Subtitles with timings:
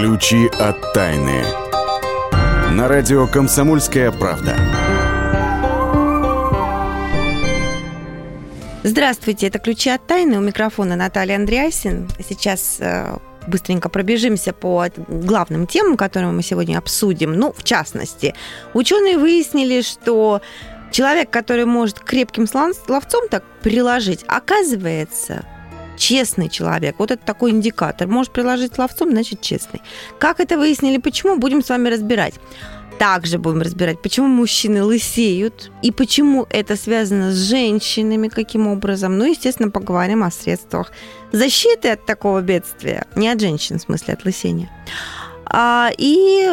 [0.00, 1.42] Ключи от тайны.
[2.70, 4.54] На радио «Комсомольская правда».
[8.84, 10.38] Здравствуйте, это «Ключи от тайны».
[10.38, 12.08] У микрофона Наталья Андреасин.
[12.28, 13.18] Сейчас э,
[13.48, 17.32] быстренько пробежимся по главным темам, которые мы сегодня обсудим.
[17.32, 18.36] Ну, в частности,
[18.74, 20.40] ученые выяснили, что
[20.92, 25.44] человек, который может крепким словцом так приложить, оказывается,
[25.98, 26.96] честный человек.
[26.98, 28.08] Вот это такой индикатор.
[28.08, 29.82] Может приложить словцом, значит честный.
[30.18, 32.34] Как это выяснили, почему, будем с вами разбирать.
[32.98, 39.18] Также будем разбирать, почему мужчины лысеют и почему это связано с женщинами, каким образом.
[39.18, 40.90] Ну, естественно, поговорим о средствах
[41.30, 43.06] защиты от такого бедствия.
[43.14, 44.68] Не от женщин, в смысле, от лысения.
[45.46, 46.50] А, и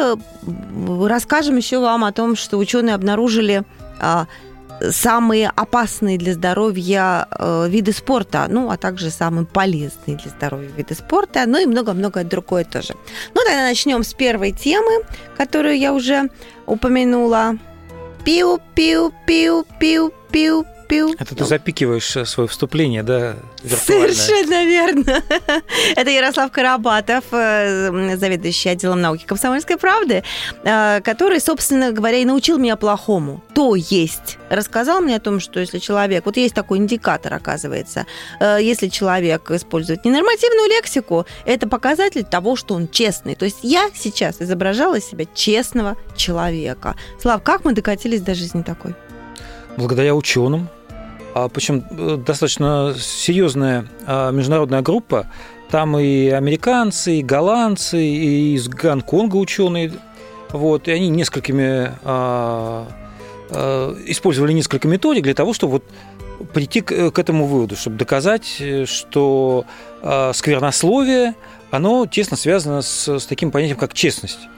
[1.04, 3.64] расскажем еще вам о том, что ученые обнаружили
[3.98, 4.26] а,
[4.90, 10.94] самые опасные для здоровья э, виды спорта, ну, а также самые полезные для здоровья виды
[10.94, 12.94] спорта, ну и много-много другое тоже.
[13.34, 15.04] Ну, тогда начнем с первой темы,
[15.36, 16.30] которую я уже
[16.66, 17.58] упомянула.
[18.24, 21.14] Пиу-пиу-пиу-пиу-пиу пил.
[21.18, 23.36] Это ты запикиваешь э, свое вступление, да?
[23.64, 25.22] Совершенно верно.
[25.96, 30.22] Это Ярослав Карабатов, э, заведующий отделом науки комсомольской правды,
[30.64, 33.42] э, который, собственно говоря, и научил меня плохому.
[33.54, 38.06] То есть, рассказал мне о том, что если человек, вот есть такой индикатор, оказывается,
[38.40, 43.34] если человек использует ненормативную лексику, это показатель того, что он честный.
[43.34, 46.96] То есть я сейчас изображала себя честного человека.
[47.20, 48.94] Слав, как мы докатились до жизни такой?
[49.76, 50.68] Благодаря ученым,
[51.34, 55.26] а причем э, достаточно серьезная а, международная группа.
[55.70, 59.92] Там и американцы, и голландцы, и из Гонконга ученые.
[60.50, 62.86] Вот, и они несколькими а,
[64.06, 65.84] использовали несколько методик для того, чтобы вот
[66.52, 69.64] прийти к, к этому выводу, чтобы доказать, что
[70.02, 71.34] а, сквернословие,
[71.70, 74.48] оно тесно связано с, с таким понятием, как честность.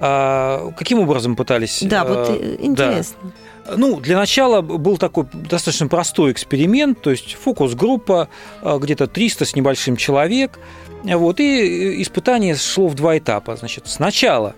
[0.00, 1.82] А, каким образом пытались?
[1.82, 3.16] Да, вот э, интересно.
[3.22, 3.30] Да.
[3.76, 8.28] Ну, для начала был такой достаточно простой эксперимент, то есть фокус-группа,
[8.60, 10.58] а, где-то 300 с небольшим человек,
[11.04, 13.56] вот, и испытание шло в два этапа.
[13.56, 14.54] Значит, сначала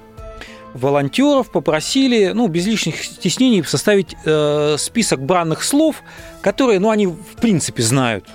[0.75, 6.03] волонтеров попросили, ну, без лишних стеснений составить э, список бранных слов,
[6.43, 8.27] которые, ну, они в принципе знают.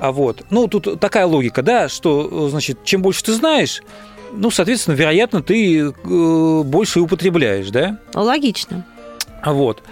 [0.00, 3.82] А вот, ну, тут такая логика, да, что, значит, чем больше ты знаешь,
[4.32, 7.98] ну, соответственно, вероятно, ты э, больше употребляешь, да?
[8.14, 8.84] Логично.
[9.44, 9.82] Вот.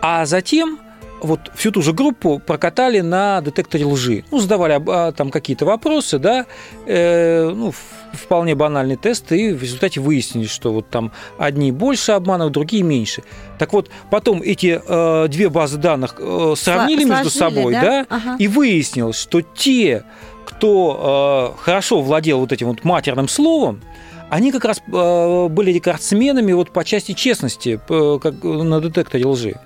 [0.00, 0.78] А затем
[1.20, 4.24] вот всю ту же группу прокатали на детекторе лжи.
[4.30, 6.46] Ну, задавали а, там какие-то вопросы, да,
[6.86, 7.72] э, ну,
[8.12, 13.22] вполне банальный тест, и в результате выяснили, что вот там одни больше обманывают, другие меньше.
[13.58, 18.06] Так вот, потом эти э, две базы данных э, сравнили Сложили, между собой, да, да
[18.08, 18.36] ага.
[18.38, 20.04] и выяснилось, что те,
[20.44, 23.82] кто э, хорошо владел вот этим вот матерным словом,
[24.30, 29.56] они как раз э, были рекордсменами вот по части честности как на детекторе лжи.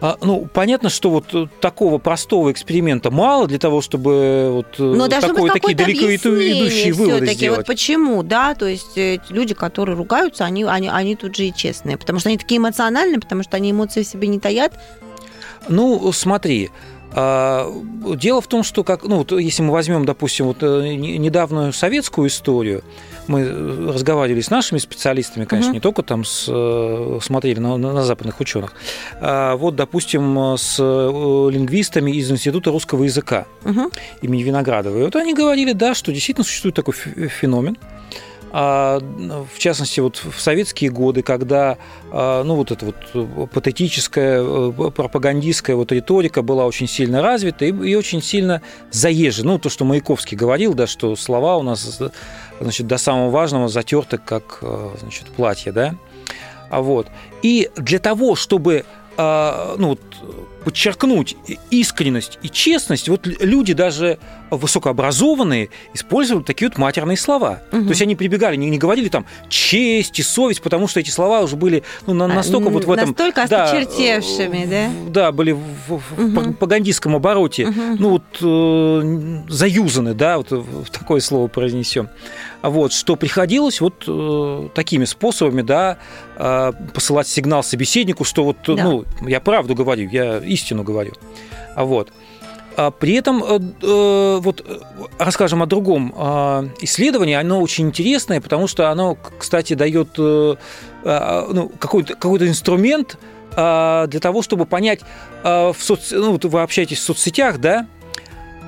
[0.00, 5.50] А, ну, понятно, что вот такого простого эксперимента мало для того, чтобы вот Но такой,
[5.50, 7.58] такие далеко идущие выводы сделать.
[7.58, 11.54] Вот почему, да, то есть э, люди, которые ругаются, они, они, они тут же и
[11.54, 14.78] честные, потому что они такие эмоциональные, потому что они эмоции в себе не таят.
[15.68, 16.70] Ну, смотри,
[17.14, 22.28] Дело в том, что как, ну, вот если мы возьмем, допустим, вот э, недавнюю советскую
[22.28, 22.84] историю,
[23.26, 25.76] мы э, разговаривали с нашими специалистами, конечно, угу.
[25.76, 28.74] не только там с, э, смотрели на, на западных ученых,
[29.20, 33.90] а вот, допустим, с лингвистами из Института русского языка угу.
[34.20, 34.98] имени Виноградова.
[34.98, 40.40] И вот они говорили, да, что действительно существует такой феномен, а, в частности, вот в
[40.40, 41.76] советские годы, когда
[42.10, 47.68] а, ну, вот эта вот патетическая, э, пропагандистская вот риторика была очень сильно развита и,
[47.68, 49.52] и очень сильно заезжена.
[49.52, 52.00] Ну, то, что Маяковский говорил, да, что слова у нас
[52.60, 55.94] значит, до самого важного затерты, как э, значит, платье, да.
[56.70, 57.06] А вот.
[57.42, 58.84] И для того, чтобы
[59.20, 59.98] а, ну,
[60.68, 61.34] подчеркнуть
[61.70, 64.18] искренность и честность, вот люди даже
[64.50, 67.62] высокообразованные использовали такие вот матерные слова.
[67.72, 67.84] Угу.
[67.84, 71.40] То есть они прибегали, не, не говорили там честь и совесть, потому что эти слова
[71.40, 73.08] уже были ну, настолько а, вот в этом...
[73.08, 74.90] Настолько да, осточертевшими, да?
[75.08, 76.38] Да, были в, в угу.
[76.38, 77.80] пропагандистском обороте, угу.
[77.98, 80.52] ну вот э, заюзаны, да, вот
[80.92, 82.10] такое слово произнесем
[82.62, 85.98] вот, что приходилось вот э, такими способами, да,
[86.36, 88.82] э, посылать сигнал собеседнику, что вот, да.
[88.82, 91.12] ну, я правду говорю, я истину говорю,
[91.76, 92.12] вот.
[92.76, 94.64] А при этом э, э вот
[95.18, 100.54] расскажем о другом э, исследовании, оно очень интересное, потому что оно, кстати, дает э,
[101.02, 103.18] э, ну, какой-то какой инструмент
[103.56, 105.00] э, для того, чтобы понять,
[105.42, 106.12] э, в соц...
[106.12, 107.88] ну, вы общаетесь в соцсетях, да,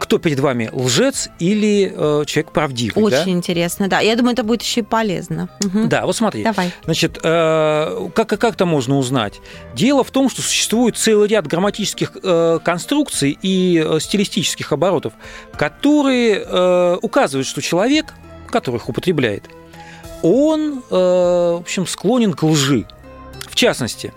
[0.01, 3.05] кто перед вами лжец или э, человек правдивый.
[3.05, 3.31] Очень да?
[3.31, 4.01] интересно, да.
[4.01, 5.49] Я думаю, это будет еще и полезно.
[5.65, 5.87] Угу.
[5.87, 6.43] Да, вот смотри.
[6.43, 6.73] Давай.
[6.85, 9.41] Значит, э, как, как это можно узнать?
[9.75, 15.13] Дело в том, что существует целый ряд грамматических э, конструкций и э, стилистических оборотов,
[15.57, 18.15] которые э, указывают, что человек,
[18.49, 19.45] которых употребляет,
[20.23, 22.87] он, э, в общем, склонен к лжи.
[23.49, 24.13] В частности,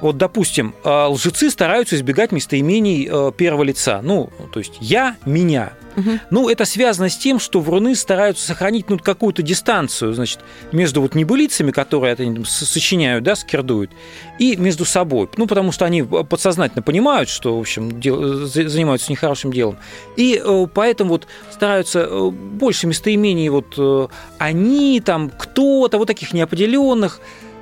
[0.00, 4.00] вот, допустим, э, лжецы стараются избегать местоимений э, первого лица.
[4.02, 5.72] Ну, то есть я, меня.
[5.96, 6.10] Угу.
[6.30, 10.40] Ну, это связано с тем, что вруны стараются сохранить ну, какую-то дистанцию, значит,
[10.70, 13.90] между вот небылицами, которые они сочиняют, да, скирдуют,
[14.38, 15.28] и между собой.
[15.36, 19.78] Ну, потому что они подсознательно понимают, что, в общем, дел, занимаются нехорошим делом.
[20.16, 27.20] И э, поэтому вот стараются больше местоимений вот они, там, кто-то, вот таких неопределенных,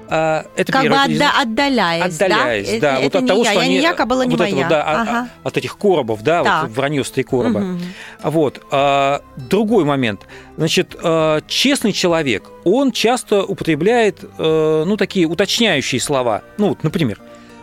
[0.08, 3.50] а, это как бы отда- отдаляясь, отдаляясь, да, да, это, вот от того, я.
[3.50, 4.52] что я они, не кабала не вот моя.
[4.52, 5.28] Этого, да, ага.
[5.42, 6.70] от, от этих коробов, да, так.
[6.70, 7.58] вот три короба.
[7.58, 7.78] Угу.
[8.24, 8.62] Вот.
[8.70, 10.22] А, другой момент.
[10.56, 16.42] Значит, а, честный человек, он часто употребляет, а, ну, такие уточняющие слова.
[16.58, 17.20] Ну, вот, например,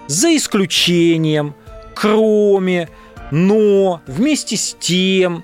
[0.07, 1.55] за исключением,
[1.95, 2.89] кроме,
[3.31, 5.43] но, вместе с тем,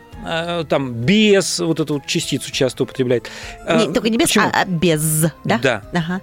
[0.68, 3.32] там без вот эту частицу часто употребляет.
[3.74, 4.50] Не, только не без, Почему?
[4.52, 5.60] а без, да?
[5.60, 5.82] Да.
[5.94, 6.22] Ага.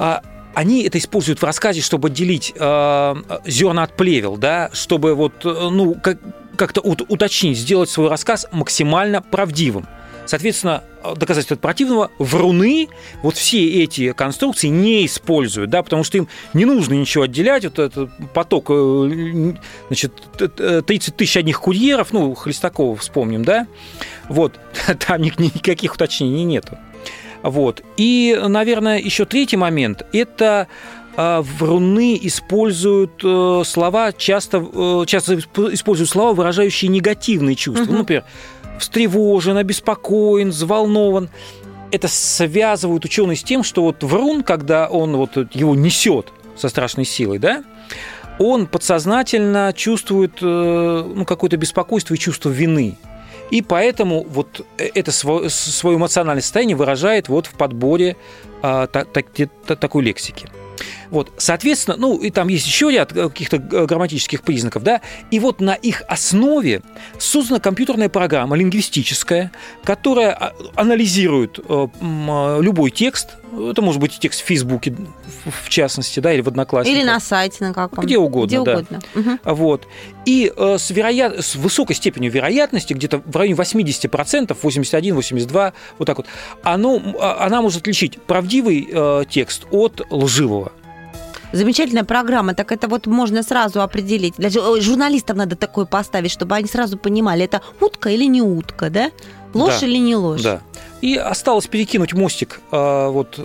[0.00, 0.22] А,
[0.54, 3.14] они это используют в рассказе, чтобы отделить э,
[3.44, 6.18] зерна от плевел, да, чтобы вот, ну, как,
[6.56, 9.86] как-то уточнить, сделать свой рассказ максимально правдивым.
[10.24, 10.84] Соответственно,
[11.16, 12.88] доказательства противного вруны
[13.22, 17.64] вот все эти конструкции не используют, да, потому что им не нужно ничего отделять.
[17.64, 18.68] Вот этот поток,
[19.88, 20.12] значит,
[20.86, 23.66] 30 тысяч одних курьеров, ну, Хлестакова вспомним, да,
[24.28, 24.58] вот,
[25.06, 26.78] там никаких уточнений нету.
[27.42, 27.82] Вот.
[27.96, 30.66] И, наверное, еще третий момент– это
[31.16, 33.20] вруны используют
[33.66, 37.84] слова, часто, часто используют слова, выражающие негативные чувства.
[37.84, 37.92] Угу.
[37.92, 38.24] Ну, например,
[38.78, 41.28] встревожен, обеспокоен, взволнован.
[41.90, 47.04] Это связывают ученые с тем, что вот врун, когда он вот его несет со страшной
[47.04, 47.64] силой, да,
[48.38, 52.96] он подсознательно чувствует ну, какое-то беспокойство и чувство вины.
[53.50, 58.16] И поэтому вот это свое, свое эмоциональное состояние выражает вот в подборе
[58.62, 59.22] а, та, та,
[59.66, 60.46] та, такой лексики.
[61.10, 65.00] Вот, соответственно, ну, и там есть еще ряд каких-то грамматических признаков, да,
[65.30, 66.82] и вот на их основе
[67.18, 69.50] создана компьютерная программа лингвистическая,
[69.82, 71.58] которая анализирует
[72.00, 74.94] любой текст, это может быть текст в Фейсбуке,
[75.44, 76.98] в частности, да, или в Одноклассниках.
[76.98, 78.72] Или на сайте на каком Где угодно, Где да.
[78.72, 79.00] угодно.
[79.14, 79.54] Угу.
[79.54, 79.86] Вот.
[80.24, 81.44] И э, с, вероят...
[81.44, 86.26] с высокой степенью вероятности, где-то в районе 80%, 81, 82, вот так вот,
[86.62, 87.00] оно,
[87.38, 90.72] она может отличить правдивый э, текст от лживого.
[91.52, 92.54] Замечательная программа.
[92.54, 94.34] Так это вот можно сразу определить.
[94.38, 99.10] Даже журналистам надо такое поставить, чтобы они сразу понимали, это утка или не утка, да?
[99.54, 100.42] Ложь да, или не ложь?
[100.42, 100.60] Да.
[101.00, 103.40] И осталось перекинуть мостик э, вот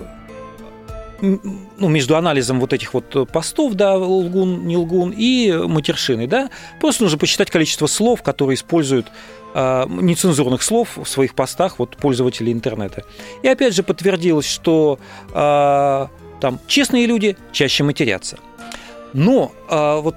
[1.22, 6.50] ну, между анализом вот этих вот постов, да, лгун, не лгун, и матершины, да,
[6.80, 9.08] просто нужно посчитать количество слов, которые используют
[9.54, 13.04] э, нецензурных слов в своих постах вот пользователи интернета.
[13.42, 15.00] И опять же подтвердилось, что
[15.34, 16.08] э,
[16.42, 18.38] там честные люди чаще матерятся.
[19.14, 20.16] Но э, вот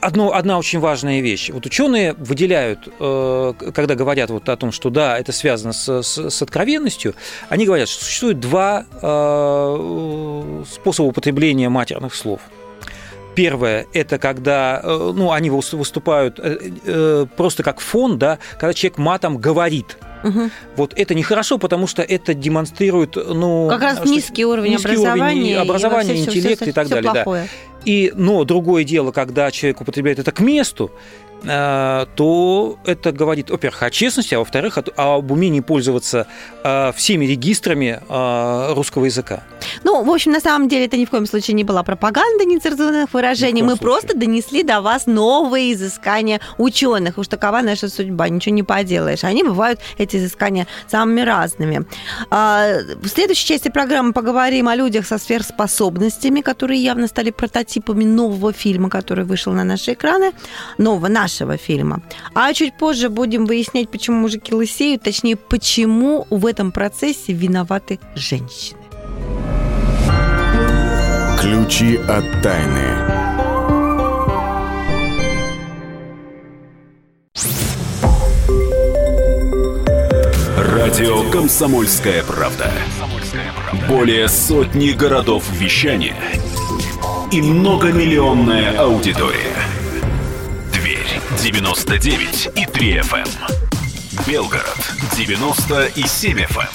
[0.00, 1.50] одно, одна очень важная вещь.
[1.50, 6.30] Вот ученые выделяют, э, когда говорят вот о том, что да, это связано с, с,
[6.30, 7.14] с откровенностью,
[7.48, 12.40] они говорят, что существует два э, способа употребления матерных слов.
[13.38, 16.40] Первое– это когда ну, они выступают
[17.36, 20.50] просто как фон, да, когда человек матом говорит– Угу.
[20.76, 25.70] Вот это нехорошо, потому что это демонстрирует, ну, как раз низкий уровень низкий образования, уровень
[25.70, 27.12] образования, и интеллекта все, и так все далее.
[27.12, 27.42] Плохое.
[27.44, 27.48] Да.
[27.84, 30.90] И, но другое дело, когда человек употребляет это к месту,
[31.42, 36.26] то это говорит, во-первых, о честности, а во-вторых, об умении пользоваться
[36.96, 38.00] всеми регистрами
[38.74, 39.42] русского языка.
[39.84, 43.12] Ну, в общем, на самом деле это ни в коем случае не была пропаганда нецензурных
[43.12, 43.62] выражений.
[43.62, 43.82] Мы случае.
[43.82, 47.18] просто донесли до вас новые изыскания ученых.
[47.18, 49.24] Уж такова наша судьба, ничего не поделаешь.
[49.24, 51.86] Они бывают, эти изыскания, самыми разными.
[52.30, 58.90] В следующей части программы поговорим о людях со сверхспособностями, которые явно стали прототипами нового фильма,
[58.90, 60.32] который вышел на наши экраны.
[60.78, 62.02] Нового, нашего фильма.
[62.34, 68.78] А чуть позже будем выяснять, почему мужики лысеют, точнее, почему в этом процессе виноваты женщины.
[71.40, 72.82] Ключи от тайны.
[80.56, 82.70] Радио «Комсомольская правда».
[83.88, 86.16] Более сотни городов вещания–
[87.30, 89.67] и многомиллионная аудитория.
[91.42, 93.28] 99 и 3 FM.
[94.26, 94.78] Белгород
[95.16, 96.68] 90 и 7 FM.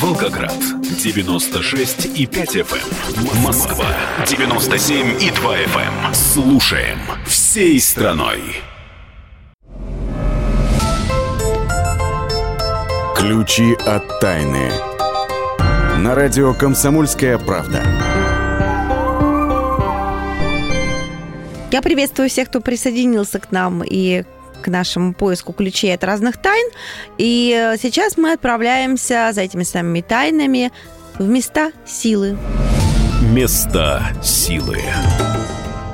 [0.00, 3.42] Волгоград 96 и 5 FM.
[3.42, 3.86] Москва
[4.26, 6.14] 97 и 2 FM.
[6.14, 8.40] Слушаем всей страной.
[13.16, 14.70] Ключи от тайны.
[15.98, 18.13] На радио «Комсомольская правда».
[21.74, 24.22] Я приветствую всех, кто присоединился к нам и
[24.62, 26.70] к нашему поиску ключей от разных тайн.
[27.18, 30.70] И сейчас мы отправляемся за этими самыми тайнами
[31.18, 32.38] в места силы.
[33.32, 34.82] Места силы.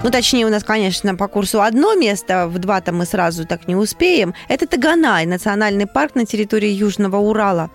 [0.03, 3.75] Ну, точнее, у нас, конечно, по курсу одно место, в два-то мы сразу так не
[3.75, 4.35] успеем.
[4.49, 7.71] Это Таганай, национальный парк на территории Южного Урала.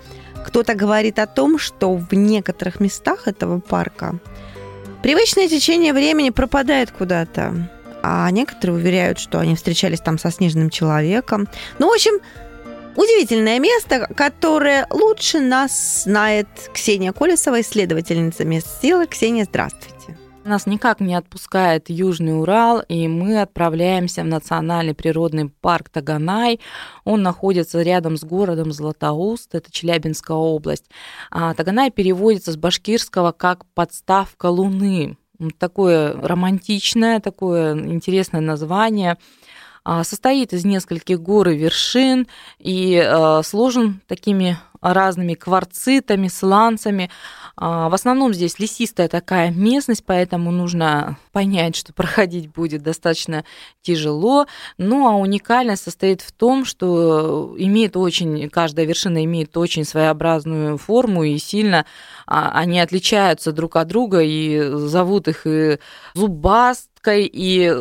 [0.45, 4.19] Кто-то говорит о том, что в некоторых местах этого парка
[5.01, 7.67] привычное течение времени пропадает куда-то
[8.07, 11.47] а некоторые уверяют, что они встречались там со снежным человеком.
[11.79, 12.19] Ну, в общем,
[12.95, 19.07] удивительное место, которое лучше нас знает Ксения Колесова, исследовательница мест силы.
[19.07, 20.19] Ксения, здравствуйте.
[20.43, 26.59] Нас никак не отпускает Южный Урал, и мы отправляемся в национальный природный парк Таганай.
[27.05, 30.85] Он находится рядом с городом Златоуст, это Челябинская область.
[31.31, 35.17] А Таганай переводится с башкирского как «подставка луны»
[35.57, 39.17] такое романтичное, такое интересное название.
[39.83, 42.27] А, состоит из нескольких гор и вершин
[42.57, 44.57] и а, сложен такими
[44.93, 47.09] разными кварцитами, сланцами.
[47.55, 53.45] А, в основном здесь лесистая такая местность, поэтому нужно понять, что проходить будет достаточно
[53.81, 54.47] тяжело.
[54.77, 61.23] Ну а уникальность состоит в том, что имеет очень, каждая вершина имеет очень своеобразную форму
[61.23, 61.85] и сильно
[62.25, 65.77] они отличаются друг от друга и зовут их и
[66.13, 67.73] зубаст, и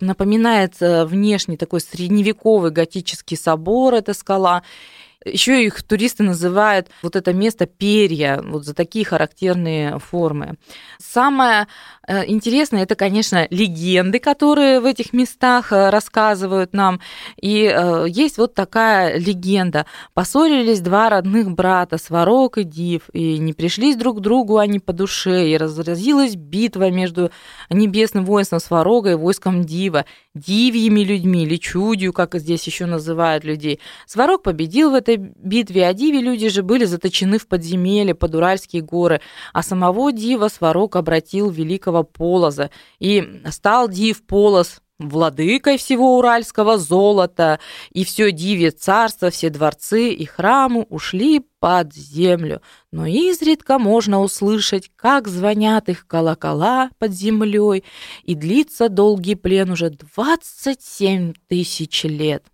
[0.00, 4.62] напоминает э, внешне такой средневековый готический собор, эта скала.
[5.24, 10.56] Еще их туристы называют вот это место перья, вот за такие характерные формы.
[10.98, 11.66] Самое
[12.06, 17.00] э, интересное это, конечно, легенды, которые в этих местах э, рассказывают нам.
[17.40, 19.86] И э, есть вот такая легенда.
[20.14, 24.92] Поссорились два родных брата, Сварог и Див, и не пришлись друг к другу они по
[24.92, 27.30] душе, и разразилась битва между
[27.70, 30.04] небесным воинством Сварога и войском Дива,
[30.34, 33.80] дивьими людьми или чудью, как здесь еще называют людей.
[34.06, 38.82] Сварог победил в этой битве о Диве люди же были заточены в подземелье под Уральские
[38.82, 39.20] горы,
[39.52, 47.60] а самого Дива Сварог обратил великого Полоза, и стал Див Полоз владыкой всего уральского золота,
[47.90, 52.62] и все диве царство, все дворцы и храмы ушли под землю.
[52.90, 57.84] Но изредка можно услышать, как звонят их колокола под землей,
[58.24, 62.44] и длится долгий плен уже 27 тысяч лет.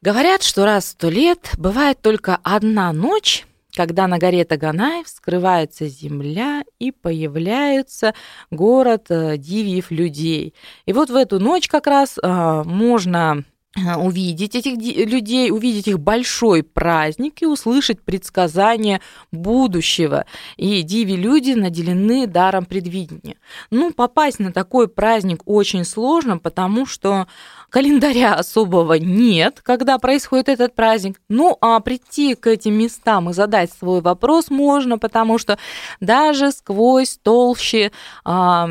[0.00, 5.86] Говорят, что раз в сто лет бывает только одна ночь, когда на горе Таганай вскрывается
[5.88, 8.14] земля и появляется
[8.50, 10.54] город э, дивьев людей.
[10.86, 15.98] И вот в эту ночь как раз э, можно э, увидеть этих людей, увидеть их
[15.98, 19.00] большой праздник и услышать предсказания
[19.30, 20.26] будущего.
[20.56, 23.36] И диви-люди наделены даром предвидения.
[23.70, 27.26] Ну, попасть на такой праздник очень сложно, потому что
[27.72, 31.18] Календаря особого нет, когда происходит этот праздник.
[31.30, 35.58] Ну, а прийти к этим местам и задать свой вопрос можно, потому что
[35.98, 37.90] даже сквозь толщи
[38.26, 38.64] э,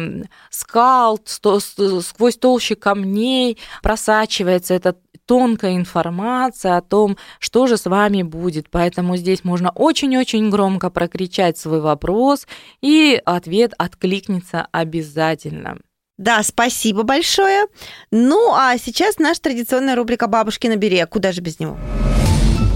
[0.52, 8.70] скал, сквозь толщи камней просачивается эта тонкая информация о том, что же с вами будет.
[8.70, 12.46] Поэтому здесь можно очень-очень громко прокричать свой вопрос,
[12.82, 15.80] и ответ откликнется обязательно.
[16.22, 17.66] Да, спасибо большое.
[18.12, 21.10] Ну, а сейчас наша традиционная рубрика «Бабушкин оберег».
[21.10, 21.80] Куда же без него?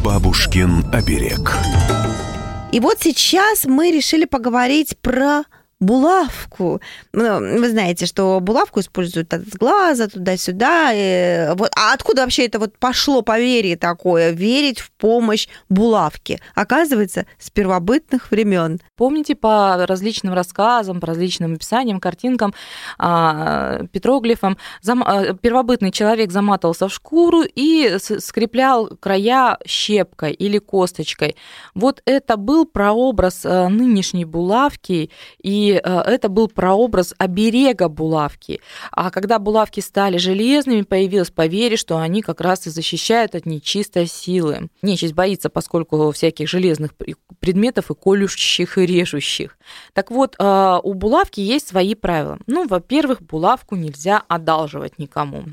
[0.03, 1.55] Бабушкин оберег.
[2.71, 5.43] И вот сейчас мы решили поговорить про
[5.79, 6.81] булавку.
[7.11, 10.91] Ну, вы знаете, что булавку используют от глаза туда-сюда.
[10.93, 11.71] И вот.
[11.75, 16.39] А откуда вообще это вот пошло поверье такое, верить в помощь булавки?
[16.55, 18.79] Оказывается, с первобытных времен.
[18.95, 22.53] Помните по различным рассказам, по различным описаниям, картинкам,
[22.97, 31.35] а, петроглифам, а, первобытный человек заматывался в шкуру и скреплял края щепкой или косточкой.
[31.73, 35.09] Вот это был прообраз а, нынешней булавки,
[35.43, 38.61] и это был прообраз оберега булавки.
[38.91, 44.07] А когда булавки стали железными, появилось поверье, что они как раз и защищают от нечистой
[44.07, 44.69] силы.
[44.81, 46.91] Нечисть боится, поскольку всяких железных
[47.39, 49.57] предметов и колющих, и режущих.
[49.93, 52.39] Так вот, а, у булавки есть свои правила.
[52.47, 55.43] Ну, во-первых, булавку нельзя одалживать никому.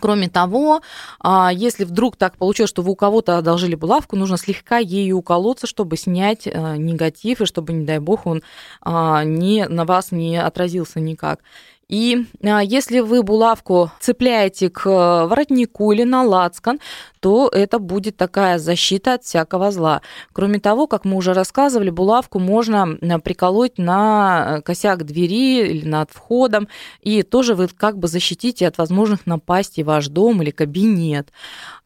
[0.00, 0.82] Кроме того,
[1.18, 5.66] а, если вдруг так получилось, что вы у кого-то одолжили булавку, нужно слегка ею уколоться,
[5.66, 8.42] чтобы снять э, негатив, и чтобы, не дай бог, он
[8.82, 11.40] а, не, на вас не отразился никак.
[11.88, 16.80] И а, если вы булавку цепляете к э, воротнику или на лацкан,
[17.20, 20.02] то это будет такая защита от всякого зла.
[20.34, 26.68] Кроме того, как мы уже рассказывали, булавку можно приколоть на косяк двери или над входом,
[27.00, 31.32] и тоже вы как бы защитите от возможных напастей ваш дом или кабинет.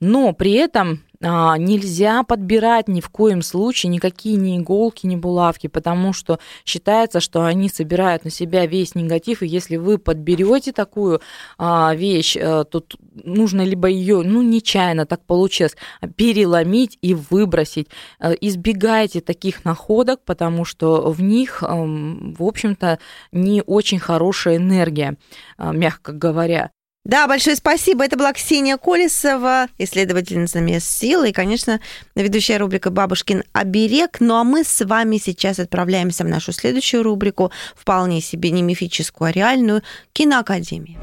[0.00, 5.66] Но при этом а, нельзя подбирать ни в коем случае никакие ни иголки, ни булавки,
[5.66, 11.20] потому что считается, что они собирают на себя весь негатив, и если вы подберете такую
[11.58, 15.76] а, вещь, э, то нужно либо ее, ну, нечаянно так получилось,
[16.16, 17.88] переломить и выбросить.
[18.18, 22.98] Э, избегайте таких находок, потому что в них, эм, в общем-то,
[23.30, 25.16] не очень хорошая энергия,
[25.58, 26.70] э, мягко говоря.
[27.04, 28.04] Да, большое спасибо.
[28.04, 31.80] Это была Ксения Колесова, исследовательница мест силы и, конечно,
[32.14, 34.18] ведущая рубрика «Бабушкин оберег».
[34.20, 39.28] Ну а мы с вами сейчас отправляемся в нашу следующую рубрику, вполне себе не мифическую,
[39.30, 39.82] а реальную
[40.12, 41.00] «Киноакадемию».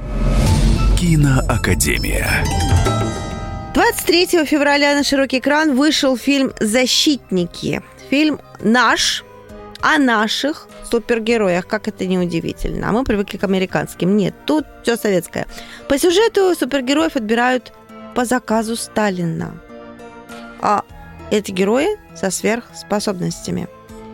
[0.98, 2.46] Киноакадемия.
[3.74, 7.82] 23 февраля на широкий экран вышел фильм «Защитники».
[8.10, 9.24] Фильм наш,
[9.82, 12.90] о наших супергероях, как это не удивительно.
[12.90, 14.16] А мы привыкли к американским.
[14.18, 15.48] Нет, тут все советское.
[15.88, 17.74] По сюжету супергероев отбирают
[18.16, 19.54] по заказу Сталина.
[20.62, 20.84] А
[21.32, 23.68] эти герои со сверхспособностями.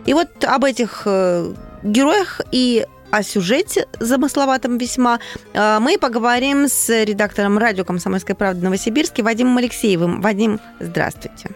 [0.06, 1.54] И вот об этих э,
[1.84, 5.20] героях и о сюжете замысловатом весьма
[5.54, 10.22] э, мы поговорим с редактором радио «Комсомольская правда» Новосибирске Вадимом Алексеевым.
[10.22, 11.50] Вадим, здравствуйте.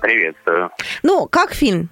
[0.00, 0.70] Приветствую.
[1.02, 1.88] Ну, как фильм?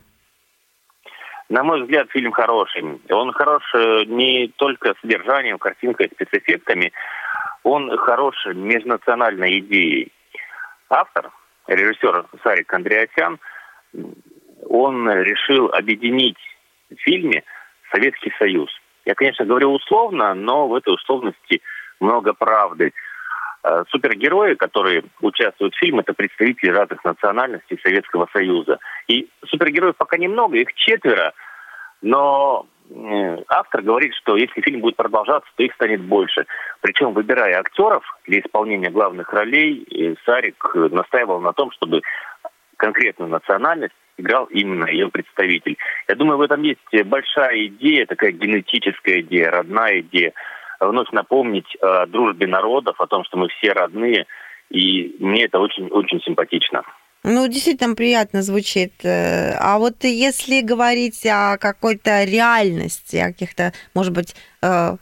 [1.48, 3.00] На мой взгляд, фильм хороший.
[3.10, 6.92] Он хорош э, не только содержанием, картинкой, спецэффектами,
[7.62, 10.12] он хорош межнациональной идеей.
[10.88, 11.30] Автор,
[11.66, 13.38] режиссер Сарик Андреасян,
[14.68, 16.38] он решил объединить
[16.90, 17.44] в фильме
[17.92, 18.70] Советский Союз.
[19.04, 21.60] Я, конечно, говорю условно, но в этой условности
[22.00, 22.92] много правды.
[23.62, 28.78] Э, супергерои, которые участвуют в фильме, это представители разных национальностей Советского Союза.
[29.08, 31.32] И супергероев пока немного, их четверо,
[32.04, 36.46] но э, автор говорит, что если фильм будет продолжаться, то их станет больше.
[36.80, 42.02] Причем, выбирая актеров для исполнения главных ролей, Сарик настаивал на том, чтобы
[42.76, 45.76] конкретную национальность играл именно ее представитель.
[46.08, 50.32] Я думаю, в этом есть большая идея, такая генетическая идея, родная идея–
[50.80, 54.26] вновь напомнить о дружбе народов, о том, что мы все родные,
[54.70, 56.82] и мне это очень-очень симпатично.
[57.24, 58.92] Ну, действительно приятно звучит.
[59.02, 64.96] Э, а вот если говорить о какой-то реальности, о каких-то, может быть, э,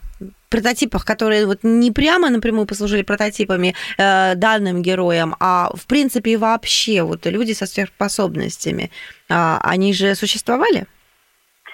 [0.49, 7.01] прототипах, которые вот не прямо напрямую послужили прототипами э, данным героям, а в принципе вообще
[7.01, 8.89] вот люди со сверхспособностями,
[9.29, 10.85] а, они же существовали?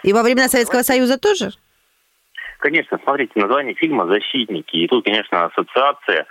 [0.01, 1.51] И во времена Советского Союза тоже?
[2.59, 4.77] Конечно, смотрите, название фильма «Защитники».
[4.77, 6.25] И тут, конечно, ассоциация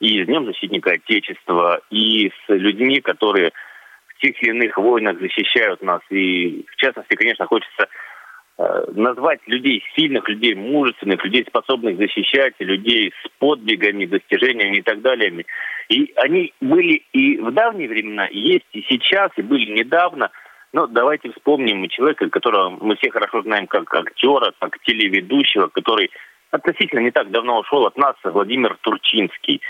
[0.00, 3.52] и с Днем Защитника Отечества, и с людьми, которые
[4.08, 6.00] в тех или иных войнах защищают нас.
[6.10, 7.88] И, в частности, конечно, хочется
[8.58, 15.02] э, назвать людей сильных, людей мужественных, людей, способных защищать, людей с подвигами, достижениями и так
[15.02, 15.44] далее.
[15.88, 20.30] И они были и в давние времена, и есть и сейчас, и были недавно–
[20.72, 26.10] ну, давайте вспомним человека, которого мы все хорошо знаем как актера, как телеведущего, который
[26.50, 29.60] относительно не так давно ушел от нас, Владимир Турчинский.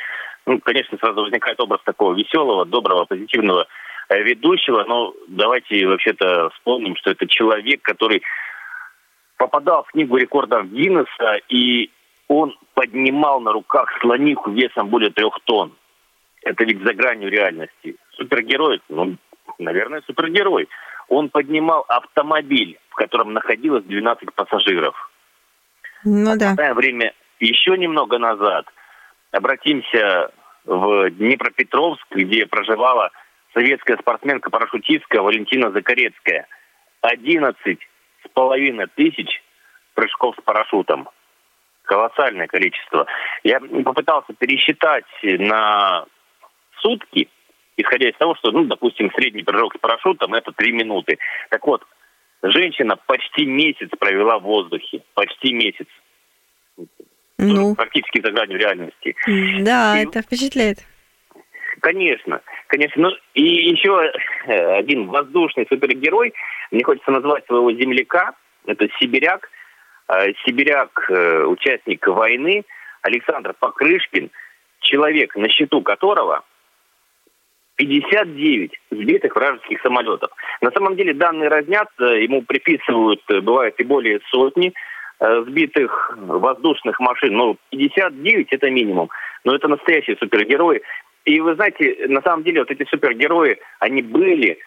[0.46, 3.66] Ну, конечно, сразу возникает образ такого веселого, доброго, позитивного
[4.08, 8.22] э, ведущего, но давайте вообще-то вспомним, что это человек, который
[9.36, 11.90] попадал в книгу рекордов Гиннесса, и
[12.28, 15.72] он поднимал на руках слониху весом более трех тонн.
[16.42, 17.96] Это ведь за гранью реальности.
[18.12, 19.16] Супергерой, ну,
[19.58, 20.68] наверное, супергерой
[21.08, 25.09] он поднимал автомобиль, в котором находилось 12 пассажиров.
[26.04, 26.54] Ну да.
[26.54, 28.66] В время еще немного назад
[29.32, 30.30] обратимся
[30.64, 33.10] в Днепропетровск, где проживала
[33.54, 36.46] советская спортсменка-парашютистка Валентина Закарецкая.
[37.02, 37.78] 11
[38.24, 39.42] с половиной тысяч
[39.94, 41.08] прыжков с парашютом.
[41.84, 43.06] Колоссальное количество.
[43.42, 46.04] Я попытался пересчитать на
[46.80, 47.28] сутки–
[47.80, 51.18] исходя из того, что, ну, допустим, средний прыжок с парашютом это 3 минуты.
[51.48, 51.84] Так вот,
[52.42, 55.02] женщина почти месяц провела в воздухе.
[55.14, 55.86] Почти месяц.
[57.38, 57.74] Ну.
[57.74, 59.16] Практически за гранью реальности.
[59.62, 60.78] Да, и, это впечатляет.
[61.80, 63.02] Конечно, конечно.
[63.02, 64.12] Ну, и еще
[64.46, 66.34] э, один воздушный супергерой.
[66.70, 68.34] Мне хочется назвать своего земляка.
[68.66, 69.48] Это сибиряк.
[70.08, 72.64] Э, сибиряк, э, участник войны.
[73.02, 74.30] Александр Покрышкин–
[74.80, 76.44] человек, на счету которого
[77.80, 80.30] 59 сбитых вражеских самолетов.
[80.60, 84.74] На самом деле данные разнятся, ему приписывают, э, бывает и более сотни
[85.20, 87.36] э, сбитых воздушных машин.
[87.36, 89.08] Ну, 59 это минимум.
[89.44, 90.82] Но это настоящие супергерои.
[91.24, 94.58] И вы знаете, на самом деле вот эти супергерои, они были,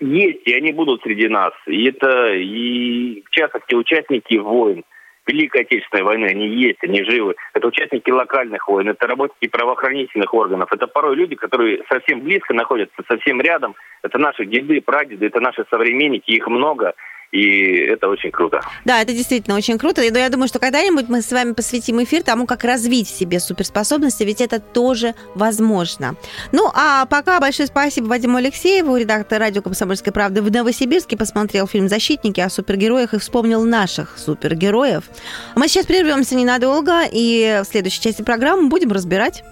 [0.00, 1.52] есть, и они будут среди нас.
[1.66, 4.84] И это, и в частности, участники войн.
[5.26, 7.36] Великой Отечественной войны, они есть, они живы.
[7.54, 10.72] Это участники локальных войн, это работники правоохранительных органов.
[10.72, 13.74] Это порой люди, которые совсем близко находятся, совсем рядом.
[14.02, 16.94] Это наши деды, прадеды, это наши современники, их много
[17.32, 18.60] и это очень круто.
[18.84, 20.02] Да, это действительно очень круто.
[20.02, 23.40] Но я думаю, что когда-нибудь мы с вами посвятим эфир тому, как развить в себе
[23.40, 26.14] суперспособности, ведь это тоже возможно.
[26.52, 31.88] Ну, а пока большое спасибо Вадиму Алексееву, редактор радио «Комсомольской правды» в Новосибирске, посмотрел фильм
[31.88, 35.04] «Защитники» о супергероях и вспомнил наших супергероев.
[35.56, 39.42] Мы сейчас прервемся ненадолго, и в следующей части программы будем разбирать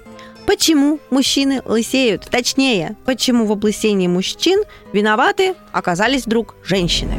[0.47, 2.27] Почему мужчины лысеют?
[2.29, 7.15] Точнее, почему в облысении мужчин виноваты оказались вдруг женщины?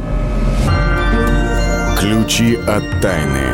[2.01, 3.45] Ключи от тайны.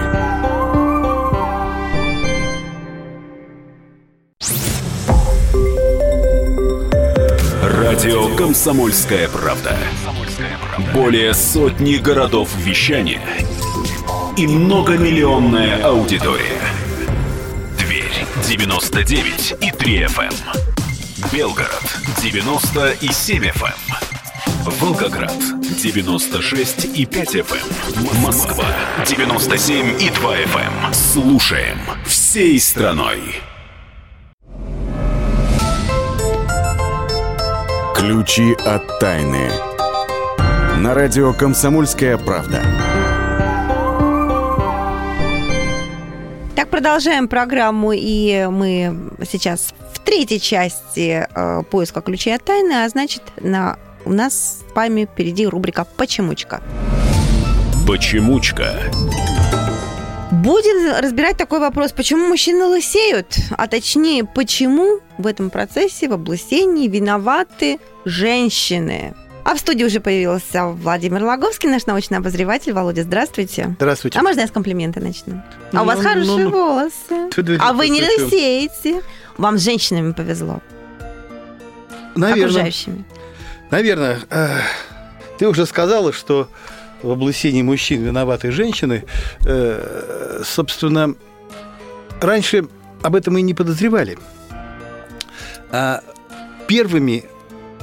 [7.62, 9.78] Радио «Комсомольская правда».
[10.94, 13.22] Более сотни городов вещания
[14.38, 16.62] и многомиллионная аудитория.
[17.78, 20.24] Дверь 99 и 3 FM.
[20.24, 21.32] эм.
[21.34, 21.84] Белгород
[22.22, 24.07] 97 FM.
[24.68, 25.34] Волгоград
[25.82, 27.56] 96 и 5 FM.
[27.96, 28.22] Эм.
[28.22, 28.66] Москва
[29.06, 30.58] 97 и 2 FM.
[30.58, 30.94] Эм.
[30.94, 33.22] Слушаем всей страной.
[37.96, 39.50] Ключи от тайны.
[40.80, 42.62] На радио «Комсомольская правда».
[46.58, 52.90] Так, продолжаем программу, и мы сейчас в третьей части э, поиска ключей от тайны, а
[52.90, 53.78] значит, на
[54.08, 56.62] у нас с вами впереди рубрика «Почемучка».
[57.86, 58.74] Почемучка.
[60.32, 66.88] Будем разбирать такой вопрос, почему мужчины лысеют, а точнее, почему в этом процессе, в облысении
[66.88, 69.14] виноваты женщины.
[69.44, 72.74] А в студии уже появился Владимир Логовский, наш научный обозреватель.
[72.74, 73.76] Володя, здравствуйте.
[73.78, 74.20] Здравствуйте.
[74.20, 75.42] А можно я с комплимента начну?
[75.72, 76.50] А у вас Ну, хорошие ну, ну.
[76.50, 77.30] волосы.
[77.32, 79.02] Тьфу-тьфу-тьфу, А вы не лысеете.
[79.38, 80.60] Вам с женщинами повезло.
[82.16, 82.46] Наверное.
[82.46, 83.06] Окружающими.
[83.72, 84.20] Наверное.
[85.38, 86.50] Ты уже сказала, что
[87.04, 89.04] в облысении мужчин виноваты женщины.
[89.46, 91.16] Э, Собственно,
[92.22, 92.68] раньше
[93.04, 94.18] об этом и не подозревали.
[95.72, 96.02] А
[96.68, 97.26] первыми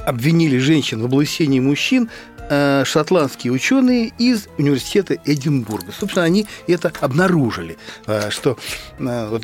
[0.05, 2.09] обвинили женщин в облысении мужчин
[2.49, 5.91] э, шотландские ученые из университета Эдинбурга.
[5.97, 8.57] Собственно, они это обнаружили, э, что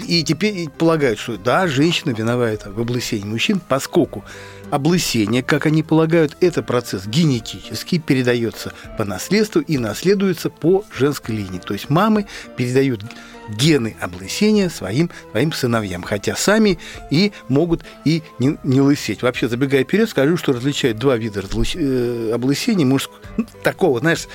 [0.07, 4.23] и теперь полагают, что да, женщина виновата в облысении мужчин, поскольку
[4.71, 11.59] облысение, как они полагают, это процесс генетический, передается по наследству и наследуется по женской линии.
[11.59, 13.03] То есть мамы передают
[13.49, 16.79] гены облысения своим, своим сыновьям, хотя сами
[17.09, 19.21] и могут и не, не лысеть.
[19.21, 21.43] Вообще, забегая вперед, скажу, что различают два вида
[21.75, 24.27] э, облысения мужского, ну, такого, знаешь,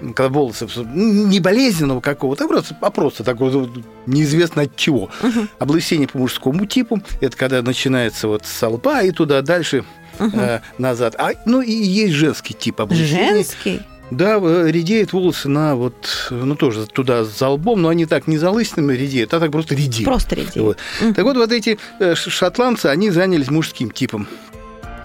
[0.00, 3.70] когда волосы ну, не болезненного какого-то, а просто, а просто такого вот
[4.06, 5.10] неизвестно от чего.
[5.58, 9.84] Облысение по мужскому типу это когда начинается вот с лба и туда дальше
[10.18, 11.14] э, назад.
[11.18, 13.32] А, ну и есть женский тип облысения.
[13.32, 13.82] Женский?
[14.10, 18.38] Да, э, редеют волосы на вот, ну тоже туда за лбом, но они так не
[18.38, 20.04] залысинами редеют, а так просто редеют.
[20.04, 20.56] Просто редеют.
[20.56, 20.78] Вот.
[21.14, 24.26] Так вот, вот эти э, шотландцы, они занялись мужским типом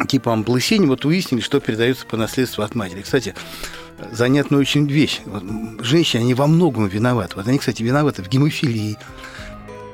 [0.07, 3.01] типом облысения, вот выяснили, что передается по наследству от матери.
[3.01, 3.33] Кстати,
[4.11, 5.21] занятная очень вещь.
[5.25, 5.43] Вот,
[5.79, 7.33] женщины, они во многом виноваты.
[7.35, 8.97] Вот они, кстати, виноваты в гемофилии.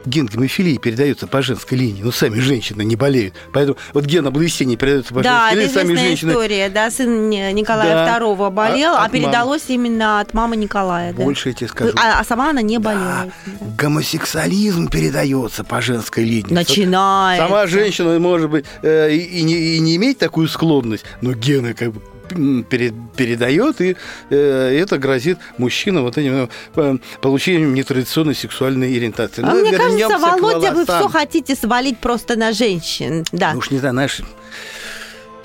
[0.04, 3.36] Ген гемофилии передается по женской линии, но сами женщины не болеют.
[3.54, 6.70] Поэтому вот ген облысения передается по Да, женской это линии, сами известная женщины история.
[6.70, 8.18] Да, сын Ни- Николая Да.
[8.20, 11.14] II болел, А- а, от передалось именно от мамы Николая.
[11.14, 11.22] Да?
[11.24, 11.94] Больше я тебе скажу.
[11.98, 13.28] А, а сама она не болела.
[13.46, 13.68] да.
[13.78, 16.52] Гомосексуализм передается по женской линии.
[16.52, 17.46] Начинается.
[17.48, 21.92] Сама женщина может быть э, и, не, и не иметь такую склонность, но гены как
[21.94, 22.02] бы
[22.36, 23.96] передает, и
[24.30, 29.44] э, это грозит мужчинам вот этим э, получением нетрадиционной сексуальной ориентации.
[29.44, 33.24] А Ну, мне кажется, к Володя, вы все хотите свалить просто на женщин.
[33.32, 33.54] Да.
[33.54, 34.22] Ну уж не знаю, знаешь,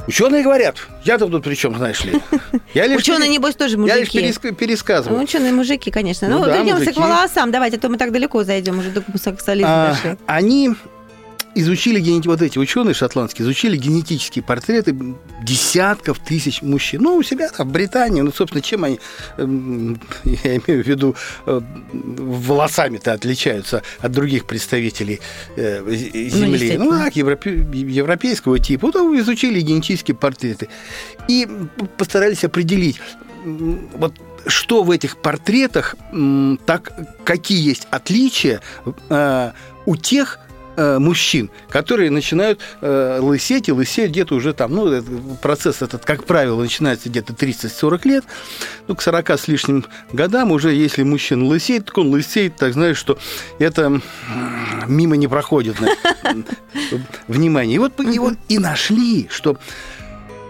[0.06, 2.20] ученые говорят, я-то тут при чем, знаешь ли?
[2.74, 4.18] Я лишь Ученые, пере- небось, тоже Я лишь мужики.
[4.48, 5.18] переск- пересказываю.
[5.18, 6.28] Ну, Ученые мужики, конечно.
[6.28, 7.00] Ну Ну, да, вернемся к мужики.
[7.00, 7.50] волосам.
[7.50, 10.74] Давайте, а то мы так далеко зайдем, уже до гомосексуализма А, они
[11.60, 12.28] изучили генети...
[12.28, 14.96] вот эти ученые шотландские, изучили генетические портреты
[15.42, 17.02] десятков тысяч мужчин.
[17.02, 19.00] Ну, у себя там, в Британии, ну, собственно, чем они,
[19.38, 21.16] эм, я имею в виду,
[21.46, 21.60] э,
[21.92, 25.20] волосами-то отличаются от других представителей
[25.56, 26.76] э, Земли.
[26.78, 27.66] Ну, ну так, европе...
[27.72, 28.86] европейского типа.
[28.88, 30.68] Вот изучили генетические портреты.
[31.28, 31.48] И
[31.96, 33.00] постарались определить,
[33.44, 34.14] вот
[34.46, 35.96] что в этих портретах,
[36.66, 36.92] так,
[37.24, 38.60] какие есть отличия
[39.08, 39.52] э,
[39.86, 40.38] у тех
[40.76, 45.02] э, мужчин, которые начинают э, лысеть, и лысеют где-то уже там, ну,
[45.42, 48.24] процесс этот, как правило, начинается где-то 30-40 лет,
[48.88, 52.96] ну, к 40 с лишним годам уже, если мужчина лысеет, так он лысеет, так знаешь,
[52.98, 53.18] что
[53.58, 54.00] это
[54.86, 55.76] мимо не проходит
[57.28, 57.76] внимание.
[57.76, 59.58] И вот, и вот и нашли, что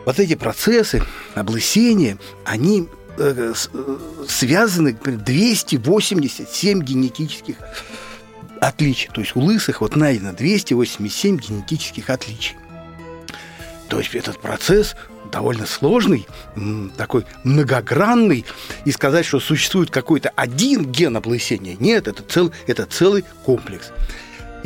[0.05, 1.03] вот эти процессы
[1.35, 3.97] облысения, они э, э,
[4.29, 7.57] связаны 287 генетических
[8.61, 9.11] отличий.
[9.13, 12.57] То есть у лысых вот найдено 287 генетических отличий.
[13.89, 14.97] То есть этот процесс
[15.31, 16.27] довольно сложный,
[16.97, 18.45] такой многогранный,
[18.85, 23.91] и сказать, что существует какой-то один ген облысения, нет, это, цел, это целый комплекс.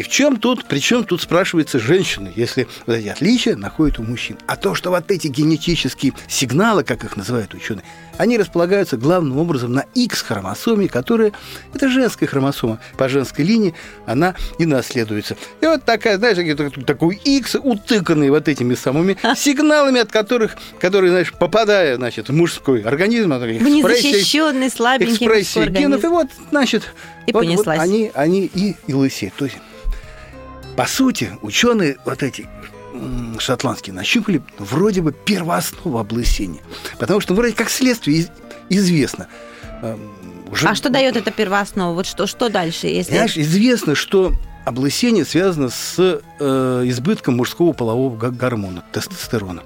[0.00, 4.38] И в чем тут, причем тут спрашивается женщины, если вот эти отличия находят у мужчин.
[4.46, 7.84] А то, что вот эти генетические сигналы, как их называют ученые,
[8.16, 11.32] они располагаются главным образом на X-хромосоме, которая,
[11.74, 13.74] это женская хромосома, по женской линии
[14.06, 15.36] она и наследуется.
[15.60, 16.38] И вот такая, знаешь,
[16.86, 22.80] такой X, утыканный вот этими самыми сигналами, от которых, которые, знаешь, попадая, значит, в мужской
[22.80, 26.84] организм, в незащищенный, слабенький экспрессии генов, и вот, значит,
[27.26, 29.34] и вот, вот они, они и, и лысеют.
[29.34, 29.58] То есть
[30.76, 32.48] по сути, ученые вот эти
[33.38, 36.60] шотландские нащупали вроде бы первооснову облысения.
[36.98, 38.26] Потому что вроде как следствие
[38.68, 39.28] известно.
[39.82, 40.12] Эм,
[40.50, 40.68] уже...
[40.68, 41.94] А что дает эта первооснова?
[41.94, 42.88] Вот что, что дальше?
[42.88, 43.12] Если...
[43.12, 44.32] Знаешь, известно, что
[44.64, 49.62] облысение связано с э, избытком мужского полового гормона, тестостерона.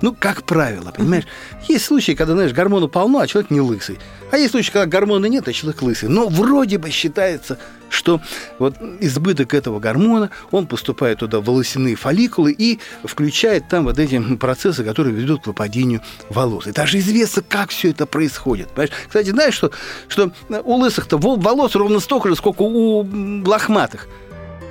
[0.00, 1.24] Ну, как правило, понимаешь?
[1.68, 3.98] Есть случаи, когда, знаешь, гормона полно, а человек не лысый.
[4.30, 6.08] А есть случаи, когда гормона нет, а человек лысый.
[6.08, 7.58] Но вроде бы считается,
[7.90, 8.20] что
[8.58, 14.20] вот избыток этого гормона, он поступает туда в волосяные фолликулы и включает там вот эти
[14.36, 16.66] процессы, которые ведут к выпадению волос.
[16.66, 18.68] И даже известно, как все это происходит.
[18.68, 18.92] Понимаешь?
[19.06, 19.72] Кстати, знаешь, что,
[20.08, 20.30] что
[20.64, 23.06] у лысых-то волос ровно столько же, сколько у
[23.44, 24.06] лохматых.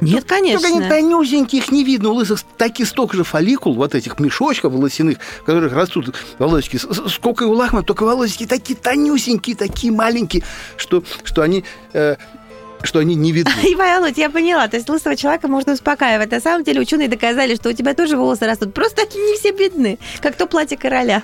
[0.01, 0.69] Нет, конечно.
[0.69, 2.09] Только они тонюсенькие, их не видно.
[2.09, 6.79] У лысых таких столько же фолликул, вот этих мешочков волосяных, в которых растут волосики.
[7.09, 10.43] Сколько и у лахма, только волосики такие тонюсенькие, такие маленькие,
[10.77, 12.15] что, что они э,
[12.83, 13.51] что они не видны.
[13.67, 14.67] И, Володь, я поняла.
[14.67, 16.31] То есть лысого человека можно успокаивать.
[16.31, 18.73] На самом деле ученые доказали, что у тебя тоже волосы растут.
[18.73, 21.23] Просто они не все бедны, как то платье короля.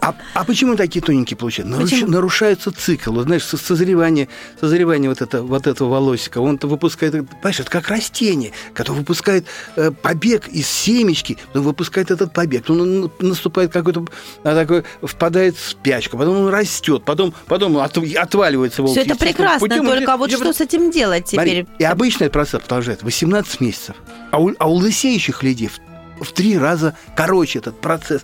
[0.00, 1.76] А, а почему такие тоненькие получаются?
[1.76, 3.12] Наруш, нарушается цикл.
[3.12, 4.28] Вот, знаешь, созревание,
[4.60, 6.38] созревание вот, это, вот этого волосика.
[6.38, 12.32] Он выпускает, понимаешь, это как растение, которое выпускает э, побег из семечки, он выпускает этот
[12.32, 12.68] побег.
[12.68, 14.04] Он наступает какой-то
[14.42, 18.96] а, такой, впадает в спячку, потом он растет, потом, потом от, отваливается волос.
[18.96, 21.64] Все это прекрасно, путем, только вот что с этим делать теперь?
[21.64, 23.96] Смотри, и обычно этот процесс продолжает 18 месяцев.
[24.30, 28.22] А у, а у лысеющих людей в, в три раза короче этот процесс.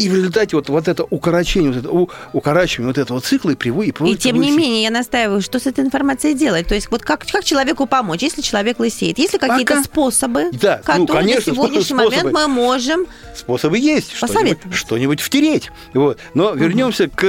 [0.00, 3.54] И в результате вот, вот это укорочение, вот это, у, укорачивание вот этого цикла и
[3.54, 4.00] приводит...
[4.00, 6.66] И, и тем не менее, я настаиваю, что с этой информацией делать?
[6.66, 9.18] То есть вот как, как человеку помочь, если человек лысеет?
[9.18, 9.84] Есть ли какие-то Пока...
[9.84, 12.16] способы, да, которые ну, конечно, на сегодняшний способы.
[12.16, 15.70] момент мы можем Способы есть, что-нибудь, что-нибудь втереть.
[15.94, 16.18] Вот.
[16.34, 17.24] Но вернемся к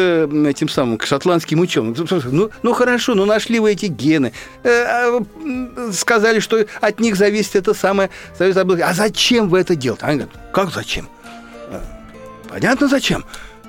[0.47, 1.95] этим самым, к шотландским ученым.
[2.31, 4.33] Ну, ну хорошо, ну нашли вы эти гены.
[4.63, 5.23] Э, а,
[5.93, 8.09] сказали, что от них зависит это самое...
[8.39, 10.05] А зачем вы это делаете?
[10.05, 11.07] Они говорят, как зачем?
[12.51, 13.23] Понятно зачем.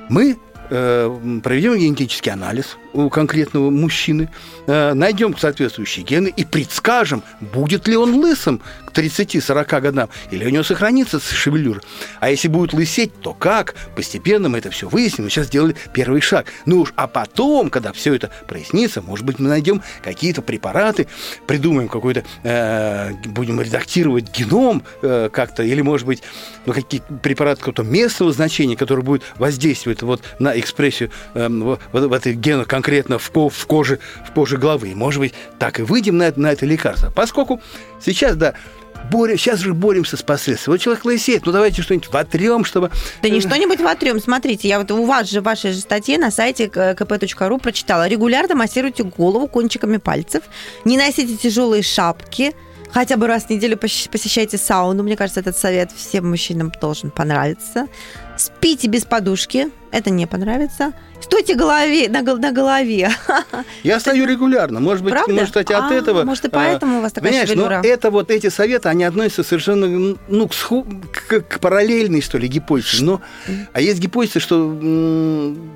[0.08, 4.28] Мы э, проведем генетический анализ у конкретного мужчины,
[4.66, 10.48] э, найдем соответствующие гены и предскажем, будет ли он лысым к 30-40 годам, или у
[10.48, 11.80] него сохранится шевелюра.
[12.20, 13.74] А если будет лысеть, то как?
[13.96, 15.24] Постепенно мы это все выясним.
[15.24, 16.46] Мы сейчас сделали первый шаг.
[16.66, 21.08] Ну уж, а потом, когда все это прояснится, может быть, мы найдем какие-то препараты,
[21.46, 26.22] придумаем какой-то, э, будем редактировать геном э, как-то, или, может быть,
[26.66, 32.12] ну, какие препараты какого-то местного значения, который будет воздействовать вот на экспрессию э, в, в
[32.12, 34.92] этих генах конкретно в, ко, в, коже, в коже головы.
[34.94, 37.12] Может быть, так и выйдем на, на это лекарство.
[37.14, 37.60] Поскольку
[38.04, 38.54] сейчас, да,
[39.08, 40.76] борем, сейчас же боремся с последствиями.
[40.76, 42.90] Вот человек лысеет, ну давайте что-нибудь вотрем, чтобы...
[43.22, 44.20] Да не что-нибудь вотрем.
[44.20, 48.08] Смотрите, я вот у вас же в вашей же статье на сайте kp.ru прочитала.
[48.08, 50.42] Регулярно массируйте голову кончиками пальцев,
[50.84, 52.52] не носите тяжелые шапки,
[52.92, 55.02] Хотя бы раз в неделю посещайте сауну.
[55.02, 57.86] Мне кажется, этот совет всем мужчинам должен понравиться.
[58.36, 60.92] Спите без подушки это не понравится.
[61.22, 63.10] Стойте голове, на, на голове.
[63.82, 64.80] Я стою регулярно.
[64.80, 65.32] Может быть, Правда?
[65.32, 66.24] может, кстати, от А, этого...
[66.24, 67.80] может, и поэтому у вас такая понимаешь, шевелюра.
[67.82, 70.86] но это вот эти советы, они относятся совершенно ну, к, сху-
[71.28, 73.04] к- к параллельной, что ли, гипотезе.
[73.04, 73.20] Но,
[73.72, 74.56] а есть гипотеза, что,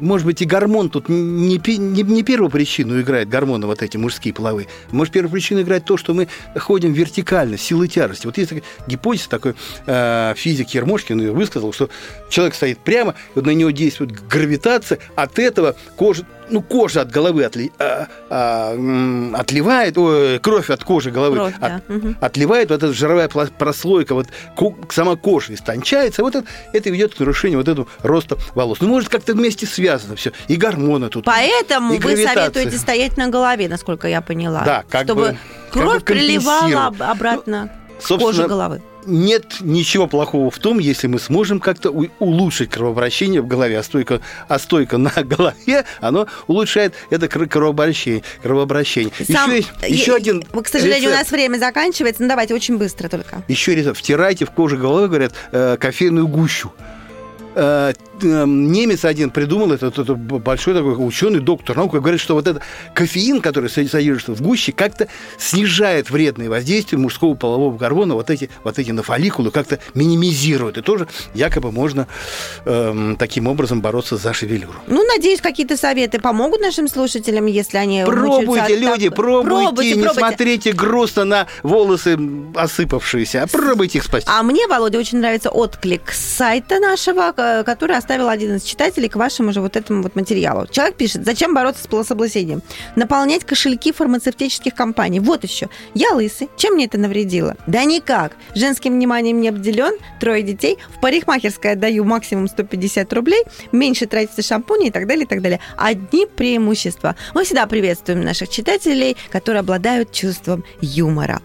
[0.00, 4.34] может быть, и гормон тут не, не, не первую причину играет, гормоны вот эти мужские
[4.34, 4.68] половые.
[4.90, 8.26] Может, первую причину играет то, что мы ходим вертикально, силы тяжести.
[8.26, 9.54] Вот есть такая гипотеза, такой
[9.86, 11.88] э, физик Ермошкин высказал, что
[12.30, 14.98] человек стоит прямо, и вот на него действует гравитация,
[15.36, 21.10] от этого кожа, ну, кожа от головы отли- а, а, отливает, ой, кровь от кожи
[21.10, 21.76] головы Кровь, да.
[21.76, 22.16] от- Мгм.
[22.20, 24.26] отливает, вот эта жировая прослойка, вот
[24.90, 28.78] сама кожа истончается, вот это, это ведет к нарушению вот этого роста волос.
[28.80, 30.32] Ну, может, как-то вместе связано все.
[30.48, 31.24] И гормоны тут.
[31.24, 34.62] Поэтому и вы советуете стоять на голове, насколько я поняла.
[34.64, 35.38] Да, как чтобы бы-
[35.70, 36.44] как кровь бы компенсировать.
[36.64, 37.70] приливала об- обратно
[38.02, 38.82] к коже головы.
[39.06, 43.82] Нет ничего плохого в том, если мы сможем как-то у- улучшить кровообращение в голове, а
[43.82, 48.22] стойка, а стойка на голове, оно улучшает это кр- кровообращение.
[48.42, 49.12] кровообращение.
[49.26, 51.18] Сам- еще, есть- еще один К сожалению, у рецепт.
[51.24, 52.22] нас время заканчивается.
[52.22, 53.42] Ну, давайте очень быстро только.
[53.48, 53.98] Еще рецепт.
[53.98, 56.72] Втирайте в кожу головы, говорят, э, кофейную гущу.
[58.22, 62.46] Э, э, немец один придумал это, это большой такой ученый, доктор наук, говорит, что вот
[62.46, 62.62] этот
[62.94, 68.50] кофеин, который со- содержится в гуще, как-то снижает вредные воздействия мужского полового гормона, вот эти,
[68.64, 70.78] вот эти на фолликулы как-то минимизирует.
[70.78, 72.06] И тоже якобы можно
[72.64, 74.74] эм, таким образом бороться за шевелюру.
[74.86, 80.14] Ну, надеюсь, какие-то советы помогут нашим слушателям, если они Пробуйте, люди, так- пробуйте, не пробуйте.
[80.14, 82.18] смотрите грустно на волосы
[82.54, 84.28] осыпавшиеся, а пробуйте их спасти.
[84.32, 89.08] А мне, Володя, очень нравится отклик с сайта нашего, э, который оставил один из читателей
[89.08, 90.68] к вашему же вот этому вот материалу.
[90.68, 92.62] Человек пишет, зачем бороться с полособлачением?
[92.94, 95.18] Наполнять кошельки фармацевтических компаний.
[95.18, 95.68] Вот еще.
[95.92, 96.48] Я лысый.
[96.56, 97.56] Чем мне это навредило?
[97.66, 98.36] Да никак.
[98.54, 100.78] Женским вниманием не обделен, трое детей.
[100.96, 103.42] В парикмахерской отдаю максимум 150 рублей,
[103.72, 105.58] меньше тратится шампуня и так далее, и так далее.
[105.76, 107.16] Одни преимущества.
[107.34, 111.42] Мы всегда приветствуем наших читателей, которые обладают чувством юмора.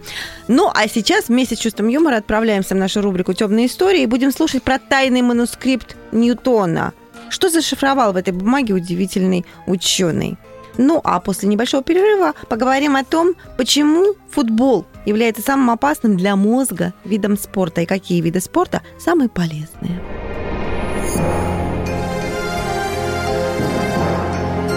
[0.48, 4.32] Ну, а сейчас вместе с чувством юмора отправляемся в нашу рубрику «Темные истории» и будем
[4.32, 6.94] слушать про тайный манускрипт Ньютона.
[7.30, 10.38] Что зашифровал в этой бумаге удивительный ученый?
[10.78, 16.94] Ну, а после небольшого перерыва поговорим о том, почему футбол является самым опасным для мозга
[17.04, 20.02] видом спорта и какие виды спорта самые полезные.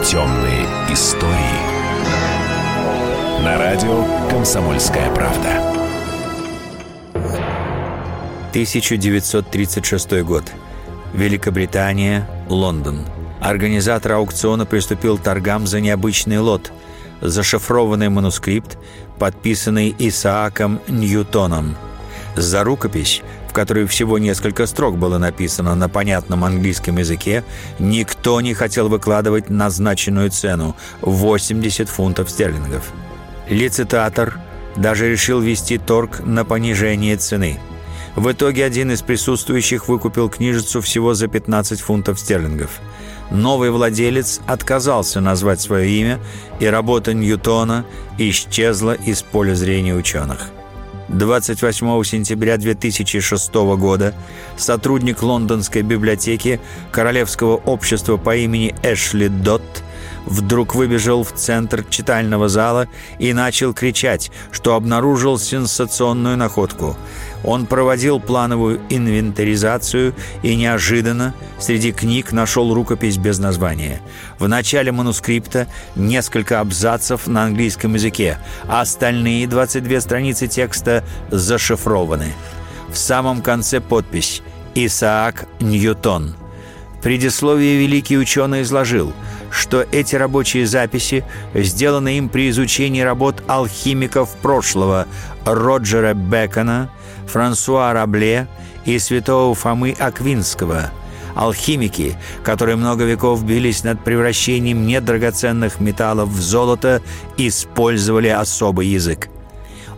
[0.04, 1.74] Темные истории.
[3.44, 5.74] На радио «Комсомольская правда».
[8.50, 10.44] 1936 год.
[11.14, 13.06] Великобритания, Лондон.
[13.40, 16.72] Организатор аукциона приступил к торгам за необычный лот–
[17.20, 18.78] зашифрованный манускрипт,
[19.18, 21.76] подписанный Исааком Ньютоном.
[22.36, 27.44] За рукопись, в которой всего несколько строк было написано на понятном английском языке,
[27.78, 32.92] никто не хотел выкладывать назначенную цену– 80 фунтов стерлингов.
[33.48, 34.40] Лицитатор
[34.76, 37.60] даже решил вести торг на понижение цены.
[38.16, 42.70] В итоге один из присутствующих выкупил книжицу всего за 15 фунтов стерлингов.
[43.30, 46.20] Новый владелец отказался назвать свое имя,
[46.60, 47.84] и работа Ньютона
[48.18, 50.50] исчезла из поля зрения ученых.
[51.08, 54.14] 28 сентября 2006 года
[54.56, 56.60] сотрудник лондонской библиотеки
[56.92, 59.82] Королевского общества по имени Эшли Дотт
[60.26, 66.96] вдруг выбежал в центр читального зала и начал кричать, что обнаружил сенсационную находку.
[67.44, 74.00] Он проводил плановую инвентаризацию и неожиданно среди книг нашел рукопись без названия.
[74.38, 82.32] В начале манускрипта несколько абзацев на английском языке, а остальные 22 страницы текста зашифрованы.
[82.90, 84.42] В самом конце подпись
[84.74, 86.36] «Исаак Ньютон».
[86.98, 89.12] В предисловии великий ученый изложил,
[89.54, 95.06] что эти рабочие записи сделаны им при изучении работ алхимиков прошлого
[95.46, 96.90] Роджера Бекона,
[97.26, 98.48] Франсуа Рабле
[98.84, 100.90] и святого Фомы Аквинского–
[101.34, 107.02] Алхимики, которые много веков бились над превращением недрагоценных металлов в золото,
[107.36, 109.28] использовали особый язык.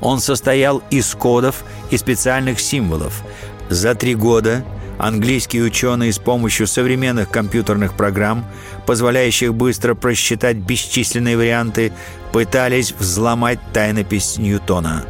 [0.01, 3.23] Он состоял из кодов и специальных символов.
[3.69, 4.64] За три года
[4.99, 8.45] английские ученые с помощью современных компьютерных программ,
[8.87, 11.93] позволяющих быстро просчитать бесчисленные варианты,
[12.33, 15.05] пытались взломать тайнопись Ньютона.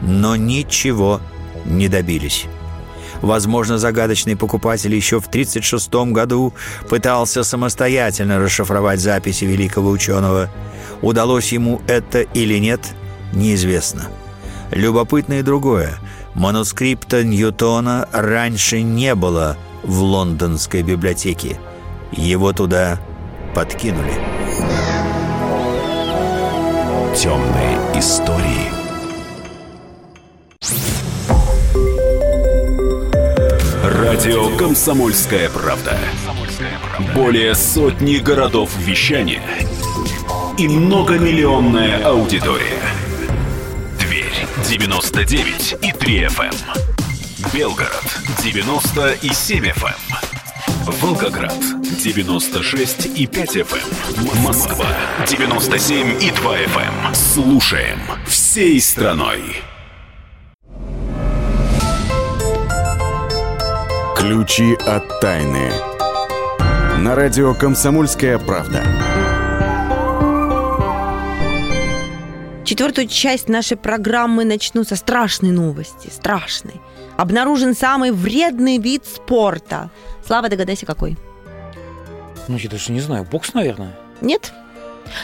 [0.00, 1.20] Но ничего
[1.64, 2.46] не добились.
[3.22, 6.52] Возможно, загадочный покупатель еще в 1936 году
[6.88, 10.50] пытался самостоятельно расшифровать записи великого ученого.
[11.02, 12.80] Удалось ему это или нет,
[13.32, 14.08] неизвестно.
[14.72, 15.98] Любопытно и другое.
[16.34, 21.58] Манускрипта Ньютона раньше не было в лондонской библиотеке.
[22.12, 22.98] Его туда
[23.54, 24.14] подкинули.
[27.14, 28.70] Темные истории.
[33.84, 35.98] Радио «Комсомольская правда».
[37.14, 39.42] Более сотни городов вещания
[40.58, 42.91] и многомиллионная аудитория.
[44.72, 46.44] Тверь 99 и 3 FM.
[46.44, 47.52] эм.
[47.52, 48.04] Белгород
[48.42, 49.98] 90 и 7 FM.
[51.02, 51.58] Волгоград
[52.02, 54.42] 96 и 5 FM.
[54.42, 54.86] Москва
[55.28, 57.14] 97 и 2 FM.
[57.14, 59.42] Слушаем всей страной.
[64.16, 65.70] Ключи от тайны.
[66.98, 69.11] На радио «Комсомольская правда».
[72.72, 76.08] Четвертую часть нашей программы начну со страшной новости.
[76.10, 76.80] Страшной.
[77.18, 79.90] Обнаружен самый вредный вид спорта.
[80.26, 81.18] Слава, догадайся, какой?
[82.48, 83.26] Ну, я даже не знаю.
[83.30, 83.94] Бокс, наверное.
[84.22, 84.54] Нет?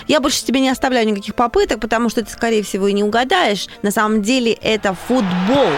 [0.09, 3.68] Я больше тебе не оставляю никаких попыток, потому что ты, скорее всего, и не угадаешь.
[3.80, 5.70] На самом деле это футбол.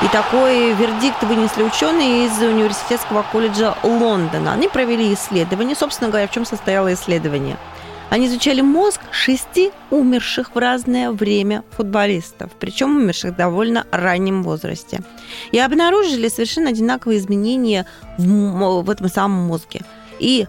[0.00, 4.54] И такой вердикт вынесли ученые из Университетского колледжа Лондона.
[4.54, 5.76] Они провели исследование.
[5.76, 7.58] Собственно говоря, в чем состояло исследование?
[8.10, 15.00] Они изучали мозг шести умерших в разное время футболистов, причем умерших в довольно раннем возрасте.
[15.52, 17.86] И обнаружили совершенно одинаковые изменения
[18.16, 19.82] в, в этом самом мозге.
[20.18, 20.46] И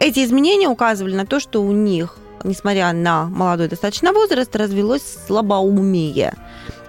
[0.00, 6.34] эти изменения указывали на то, что у них, несмотря на молодой достаточно возраст, развелось слабоумие.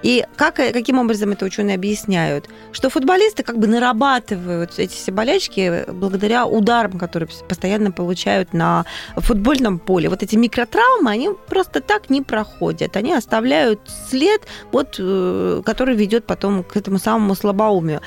[0.04, 2.50] И как, каким образом это ученые объясняют?
[2.72, 8.84] Что футболисты как бы нарабатывают эти все болячки благодаря ударам, которые постоянно получают на
[9.16, 10.10] футбольном поле.
[10.10, 12.96] Вот эти микротравмы, они просто так не проходят.
[12.96, 13.80] Они оставляют
[14.10, 14.42] след,
[14.72, 18.02] вот, э, который ведет потом к этому самому слабоумию.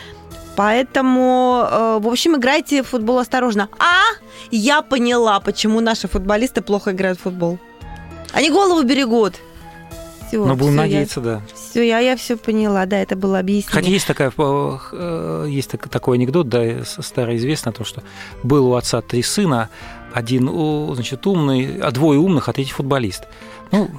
[0.55, 3.69] Поэтому, э, в общем, играйте в футбол осторожно.
[3.79, 4.03] А,
[4.51, 7.57] я поняла, почему наши футболисты плохо играют в футбол.
[8.33, 9.33] Они голову берегут.
[10.27, 11.41] Всё, Но будем всё, надеяться, да.
[11.53, 13.71] Все, я, я все поняла, да, это было объяснение.
[13.73, 18.03] Хотя есть, такая, э, есть так- такой анекдот, да, старый известный, о том, что
[18.43, 19.69] был у отца три сына,
[20.13, 20.49] один
[20.93, 23.27] значит, умный, а двое умных, а третий футболист.
[23.71, 23.89] Ну,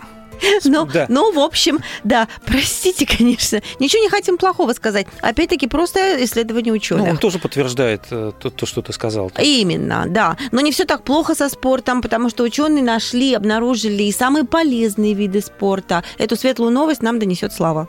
[0.64, 1.06] Ну, Да.
[1.08, 3.60] ну, в общем, да, простите, конечно.
[3.78, 5.06] Ничего не хотим плохого сказать.
[5.20, 7.08] Опять-таки, просто исследование ну, ученых.
[7.08, 9.30] он тоже подтверждает э, то, то, что ты сказал.
[9.38, 10.36] Именно, да.
[10.52, 15.14] Но не все так плохо со спортом, потому что ученые нашли, обнаружили и самые полезные
[15.14, 16.04] виды спорта.
[16.18, 17.88] Эту светлую новость нам донесет Слава.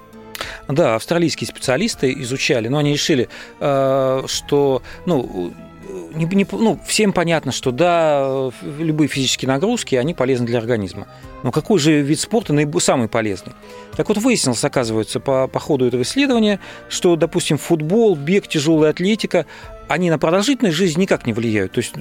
[0.68, 3.28] Да, австралийские специалисты изучали, но они решили,
[3.60, 5.54] э, что, ну,
[6.14, 11.08] не, не- ну, всем понятно, что да, любые физические нагрузки, они полезны для организма.
[11.44, 13.54] Но какой же вид спорта наиб- самый полезный?
[13.96, 16.60] Так вот, выяснилось, оказывается, по, по ходу этого исследования,
[16.90, 19.46] что, допустим, футбол, бег, тяжелая атлетика,
[19.88, 21.72] они на продолжительность жизни никак не влияют.
[21.72, 22.00] То есть, э,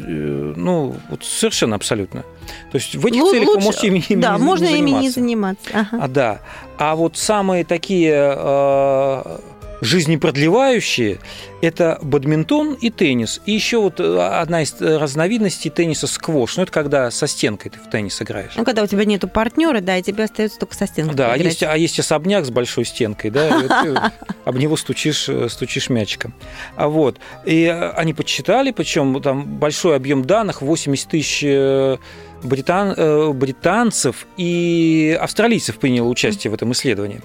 [0.56, 2.22] ну, вот совершенно абсолютно.
[2.70, 4.78] То есть в этих Лу- целях вы лучше- можете ими, ими да, не- можно не
[4.78, 5.20] ими не заниматься.
[5.20, 5.70] заниматься.
[5.92, 6.04] Ага.
[6.04, 6.38] А, да.
[6.78, 9.38] А вот самые такие э,
[9.80, 11.18] жизнепродлевающие–
[11.60, 13.40] это бадминтон и теннис.
[13.46, 16.56] И еще вот э, одна из разновидностей тенниса сквош.
[16.56, 18.52] Ну, это когда со стенкой ты в теннис играешь.
[18.56, 21.36] Ну, когда у тебя нету партнера, да, и тебе остается только со стенкой Да, а
[21.36, 24.12] есть, а есть особняк с большой стенкой, да, и вот ты
[24.44, 26.34] об него стучишь, э, стучишь мячиком.
[26.76, 31.96] А вот, и э, они подсчитали, причем там большой объем данных, 80 тысяч э,
[32.42, 37.20] британ, э, британцев и австралийцев приняло участие в этом исследовании.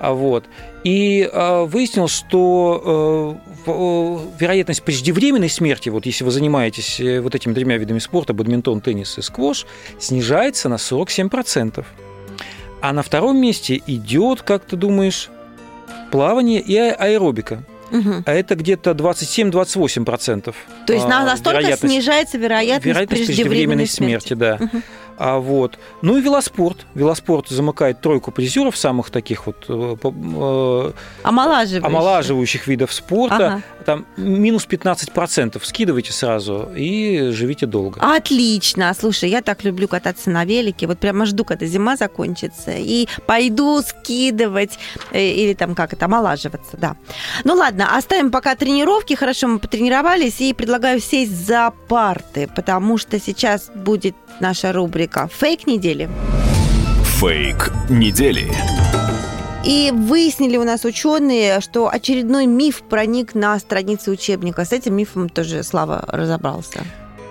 [0.00, 0.44] А вот.
[0.82, 3.70] И э, выяснилось, что э,
[4.38, 9.16] вероятность преждевременной смерти, вот если вы занимаетесь э, вот этими тремя видами спорта, бадминтон, теннис
[9.18, 9.66] и сквош,
[9.98, 11.84] снижается на 47%.
[12.82, 15.30] А на втором месте идет, как ты думаешь,
[16.10, 17.62] плавание и а- аэробика.
[17.90, 18.24] Мгм.
[18.26, 20.54] А это где-то 27-28%.
[20.86, 24.58] То есть на- а, настолько вероятность- снижается вероятность, вероятность преждевременной смерти, да.
[24.60, 24.82] Мгм.
[25.18, 25.78] А вот.
[26.02, 26.86] Ну и велоспорт.
[26.94, 30.92] Велоспорт замыкает тройку призеров самых таких вот э, э,
[31.22, 31.86] Омолаживающий.
[31.86, 33.36] омолаживающих видов спорта.
[33.36, 33.62] Ага.
[33.86, 35.60] Там минус 15%.
[35.64, 38.00] Скидывайте сразу и живите долго.
[38.00, 38.92] Отлично.
[38.98, 40.86] Слушай, я так люблю кататься на велике.
[40.86, 42.72] Вот прямо жду, когда зима закончится.
[42.72, 44.78] И пойду скидывать
[45.12, 46.96] э, или там как это, омолаживаться, да.
[47.44, 49.14] Ну ладно, оставим пока тренировки.
[49.14, 50.40] Хорошо, мы потренировались.
[50.40, 56.08] И предлагаю сесть за парты, потому что сейчас будет наша рубрика «Фейк недели».
[57.20, 58.50] Фейк недели.
[59.64, 64.64] И выяснили у нас ученые, что очередной миф проник на страницы учебника.
[64.64, 66.84] С этим мифом тоже Слава разобрался.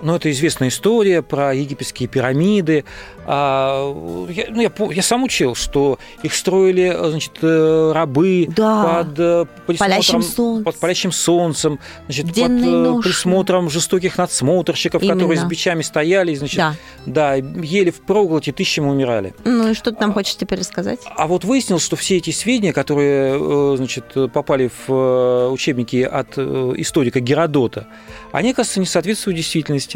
[0.04, 2.84] Ну, это известная история про египетские пирамиды.
[3.26, 9.02] А, я, ну, я, я сам учил, что их строили значит, э, рабы Да.
[9.04, 9.46] под, э,
[9.78, 10.64] Палящим присмотром, солнцем.
[10.64, 13.02] под палящим солнцем, значит, под Денной э, ношей.
[13.10, 15.48] присмотром жестоких надсмотрщиков, которые с Именно.
[15.48, 16.74] бичами стояли, значит, Да.
[17.06, 19.34] да, ели в проголоде, тысячами умирали.
[19.44, 21.00] Ну и что ты нам хочешь теперь рассказать?
[21.16, 27.86] А вот выяснилось, что все эти сведения, которые значит, попали в учебники от историка Геродота,
[28.32, 29.93] они, оказывается, не соответствуют действительности.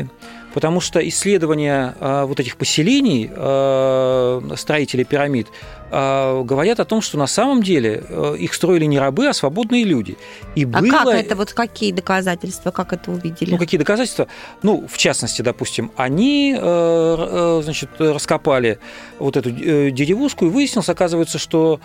[0.55, 5.47] Потому что исследования э, вот этих поселений э, строителей пирамид
[5.91, 8.03] э, говорят о том, что на самом деле
[8.39, 10.17] их строили не рабы, а свободные люди.
[10.57, 10.91] И А было...
[10.91, 13.51] как это, вот какие доказательства, как это увидели?
[13.51, 14.27] Ну, какие доказательства?
[14.63, 18.79] Ну, в частности, допустим, они, значит, раскопали
[19.19, 21.81] вот эту деревушку, и выяснилось, оказывается, что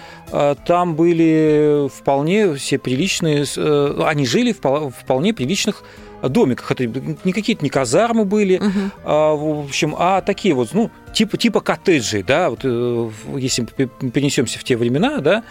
[0.66, 3.46] там были вполне все приличные,
[4.04, 5.84] они жили в пол- вполне приличных
[6.30, 6.72] домиках.
[6.72, 6.86] Это
[7.24, 8.92] не какие-то не казармы были, Мгм.
[9.04, 14.60] а, в общем, а такие вот, ну, типа, типа коттеджей, да, вот, э, если перенесемся
[14.60, 15.44] в те времена, да,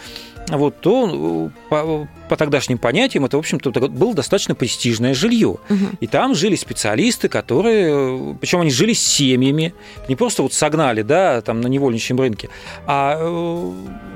[0.48, 5.58] вот, то э, по, по тогдашним понятиям это, в общем-то, было достаточно престижное жилье.
[5.68, 5.90] Мгм.
[6.00, 9.74] И там жили специалисты, которые, причем они жили с семьями,
[10.08, 12.48] не просто вот согнали, да, там на невольничьем рынке,
[12.86, 13.72] а э,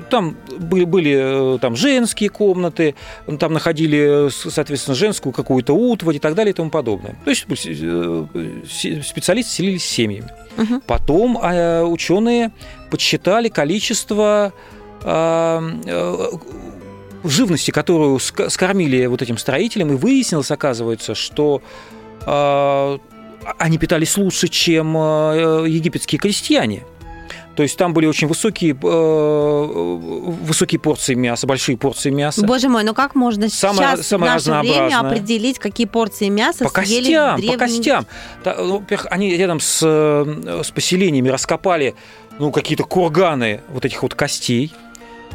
[0.09, 2.95] там были, были э, там женские комнаты,
[3.39, 7.15] там находили, с- соответственно, женскую какую-то утварь и так далее и тому подобное.
[7.23, 8.25] То есть э,
[9.03, 10.29] специалисты селились с семьями.
[10.57, 10.81] Мгм.
[10.87, 12.51] Потом э, ученые
[12.89, 14.53] подсчитали количество
[15.03, 16.15] э, э,
[17.23, 21.61] живности, которую скормили вот этим строителям, и выяснилось, оказывается, что
[22.25, 22.97] э,
[23.59, 26.83] они питались лучше, чем э, египетские крестьяне.
[27.57, 29.95] То есть там были очень высокие, э,
[30.43, 32.45] высокие порции мяса, большие порции мяса.
[32.45, 36.63] Боже мой, ну как можно Самое- сейчас самое в наше время определить, какие порции мяса
[36.65, 38.05] По съели костям, по древние- костям.
[38.43, 41.95] Та- ну, во-первых, они рядом с, э, с поселениями раскопали
[42.39, 44.71] ну, какие-то курганы вот этих вот костей.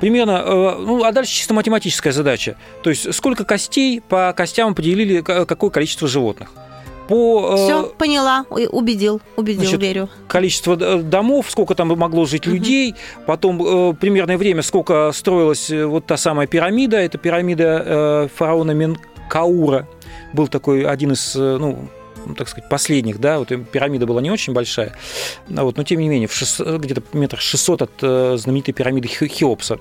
[0.01, 2.55] Примерно, э, ну, а дальше чисто математическая задача.
[2.85, 6.51] То есть сколько костей по костям поделили ка- какое количество животных.
[7.13, 10.09] По э, Все, поняла, убедил, убедил, Значит, верю.
[10.29, 12.55] количество э, домов, сколько там могло жить Мгм.
[12.57, 12.95] людей,
[13.27, 19.87] потом э, примерное время, сколько строилась вот та самая пирамида, это пирамида фараона Менкаура,
[20.33, 21.87] был такой один из, ну,
[22.39, 24.95] так сказать, последних, да, вот пирамида была не очень большая,
[25.51, 29.79] вот, но тем не менее, в где-то метрах 600 от знаменитой пирамиды Хе- Хеопса.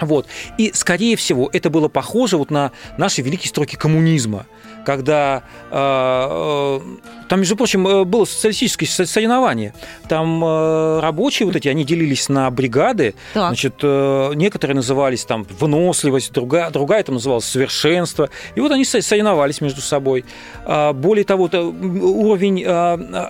[0.00, 0.26] Вот.
[0.58, 4.46] И, скорее всего, это было похоже вот на наши великие строки коммунизма,
[4.84, 6.80] когда э, э,
[7.28, 9.74] там, между прочим, э, было социалистическое со- соревнование.
[10.08, 13.14] Там э, рабочие вот эти, они делились на бригады.
[13.34, 13.48] Так.
[13.48, 18.30] Значит, э, некоторые назывались там выносливость, другая, другая там называлась совершенство.
[18.54, 20.24] И вот они со- соревновались между собой.
[20.64, 22.70] А, Более того, то, м, уровень э,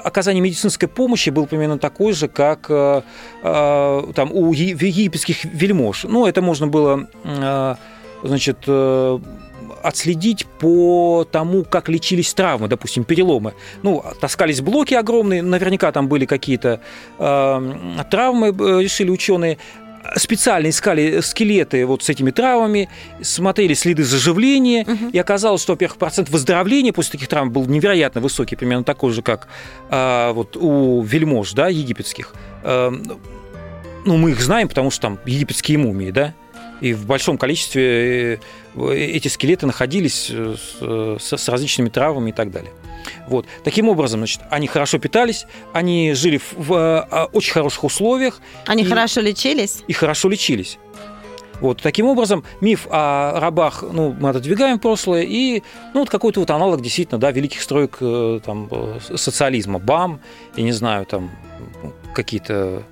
[0.04, 3.02] оказания медицинской помощи был примерно такой же, как э,
[3.42, 6.04] э, там у египетских вельмож.
[6.04, 7.74] Ну, это можно было, э,
[8.22, 9.18] значит, э,
[9.82, 13.54] отследить по тому, как лечились травмы, допустим, переломы.
[13.82, 16.80] Ну, таскались блоки огромные, наверняка там были какие-то
[17.18, 19.58] э, травмы, э, решили ученые.
[20.16, 22.88] Специально искали скелеты вот с этими травмами,
[23.20, 25.10] смотрели следы заживления, Мгм.
[25.10, 29.20] и оказалось, что, во-первых, процент выздоровления после таких травм был невероятно высокий, примерно такой же,
[29.22, 29.48] как
[29.90, 32.34] а, вот у вельмож, да, египетских.
[32.64, 32.90] Э,
[34.06, 36.34] ну, мы их знаем, потому что там египетские мумии, да,
[36.80, 38.40] и в большом количестве
[38.74, 40.56] э, эти скелеты находились э,
[41.20, 42.72] с, с различными травмами и так далее.
[43.28, 43.46] Вот.
[43.64, 48.82] Таким образом, значит, они хорошо питались, они жили в, в, э, очень хороших условиях Они
[48.82, 49.82] и- хорошо лечились?
[49.86, 50.78] и хорошо лечились.
[51.60, 55.62] Вот, таким образом, миф о рабах ну, мы отодвигаем в прошлое, и
[55.92, 60.20] ну, вот какой-то вот аналог действительно да, великих строек э, там, э, социализма, БАМ,
[60.56, 61.30] я не знаю, там
[62.14, 62.82] какие-то э,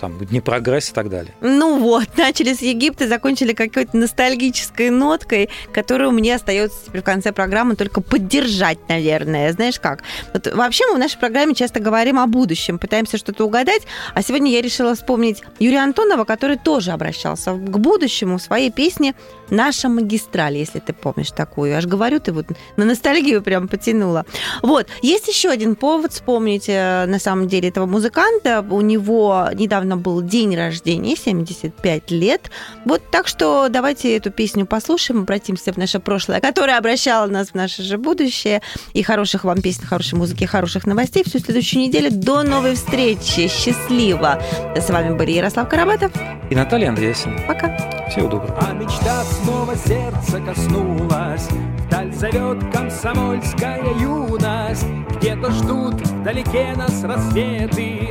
[0.00, 1.34] там, Днепрогресс и так далее.
[1.40, 7.76] Ну вот, начали с Египта, закончили какой-то ностальгической ноткой, которую мне остается в конце программы
[7.76, 9.52] только поддержать, наверное.
[9.52, 10.02] Знаешь как?
[10.32, 13.82] Вот вообще мы в нашей программе часто говорим о будущем, пытаемся что-то угадать,
[14.14, 19.14] а сегодня я решила вспомнить Юрия Антонова, который тоже обращался к будущему в своей песне
[19.50, 21.76] «Наша магистраль», если ты помнишь такую.
[21.76, 22.46] Аж говорю, ты вот
[22.76, 24.24] на ностальгию прям потянула.
[24.62, 24.88] Вот.
[25.02, 28.64] Есть еще один повод вспомнить, э, на самом деле, этого музыканта.
[28.68, 32.50] У него недавно был день рождения, 75 лет.
[32.84, 37.54] Вот так что давайте эту песню послушаем, обратимся в наше прошлое, которое обращало нас в
[37.54, 38.62] наше же будущее.
[38.92, 42.10] И хороших вам песен, хорошей музыки, хороших новостей всю следующую неделю.
[42.10, 43.48] До новой встречи.
[43.48, 44.42] Счастливо.
[44.76, 46.12] С вами были Ярослав Карабатов.
[46.50, 47.38] И Наталья Андреасин.
[47.46, 47.76] Пока.
[48.10, 48.58] Всего доброго.
[48.60, 51.48] А мечта снова сердце коснулась.
[51.86, 54.84] Вдаль зовет комсомольская юность.
[55.16, 58.10] Где-то ждут вдалеке нас рассветы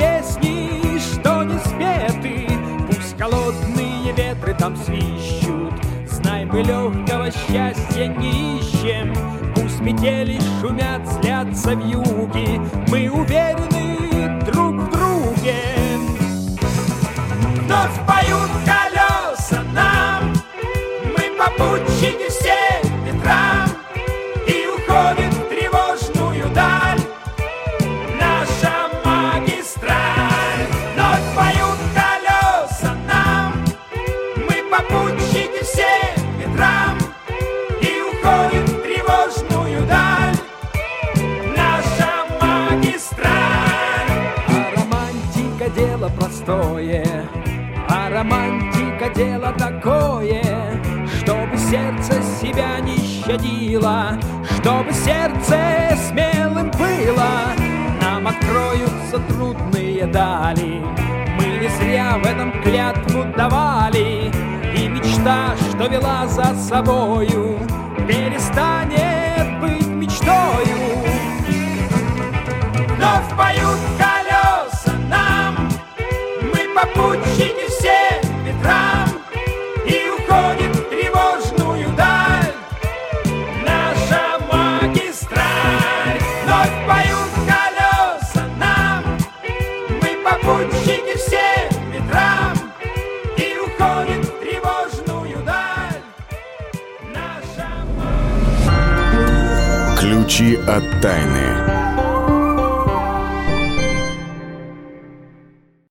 [0.00, 2.46] песни, что не спеты.
[2.86, 5.74] Пусть холодные ветры там свищут,
[6.06, 9.14] Знай, мы легкого счастья не ищем.
[9.54, 15.62] Пусть метели шумят, злятся в юге, Мы уверены друг в друге.
[17.64, 20.32] Вновь поют колеса нам,
[21.16, 22.59] Мы попутчики все
[66.28, 67.39] за собою.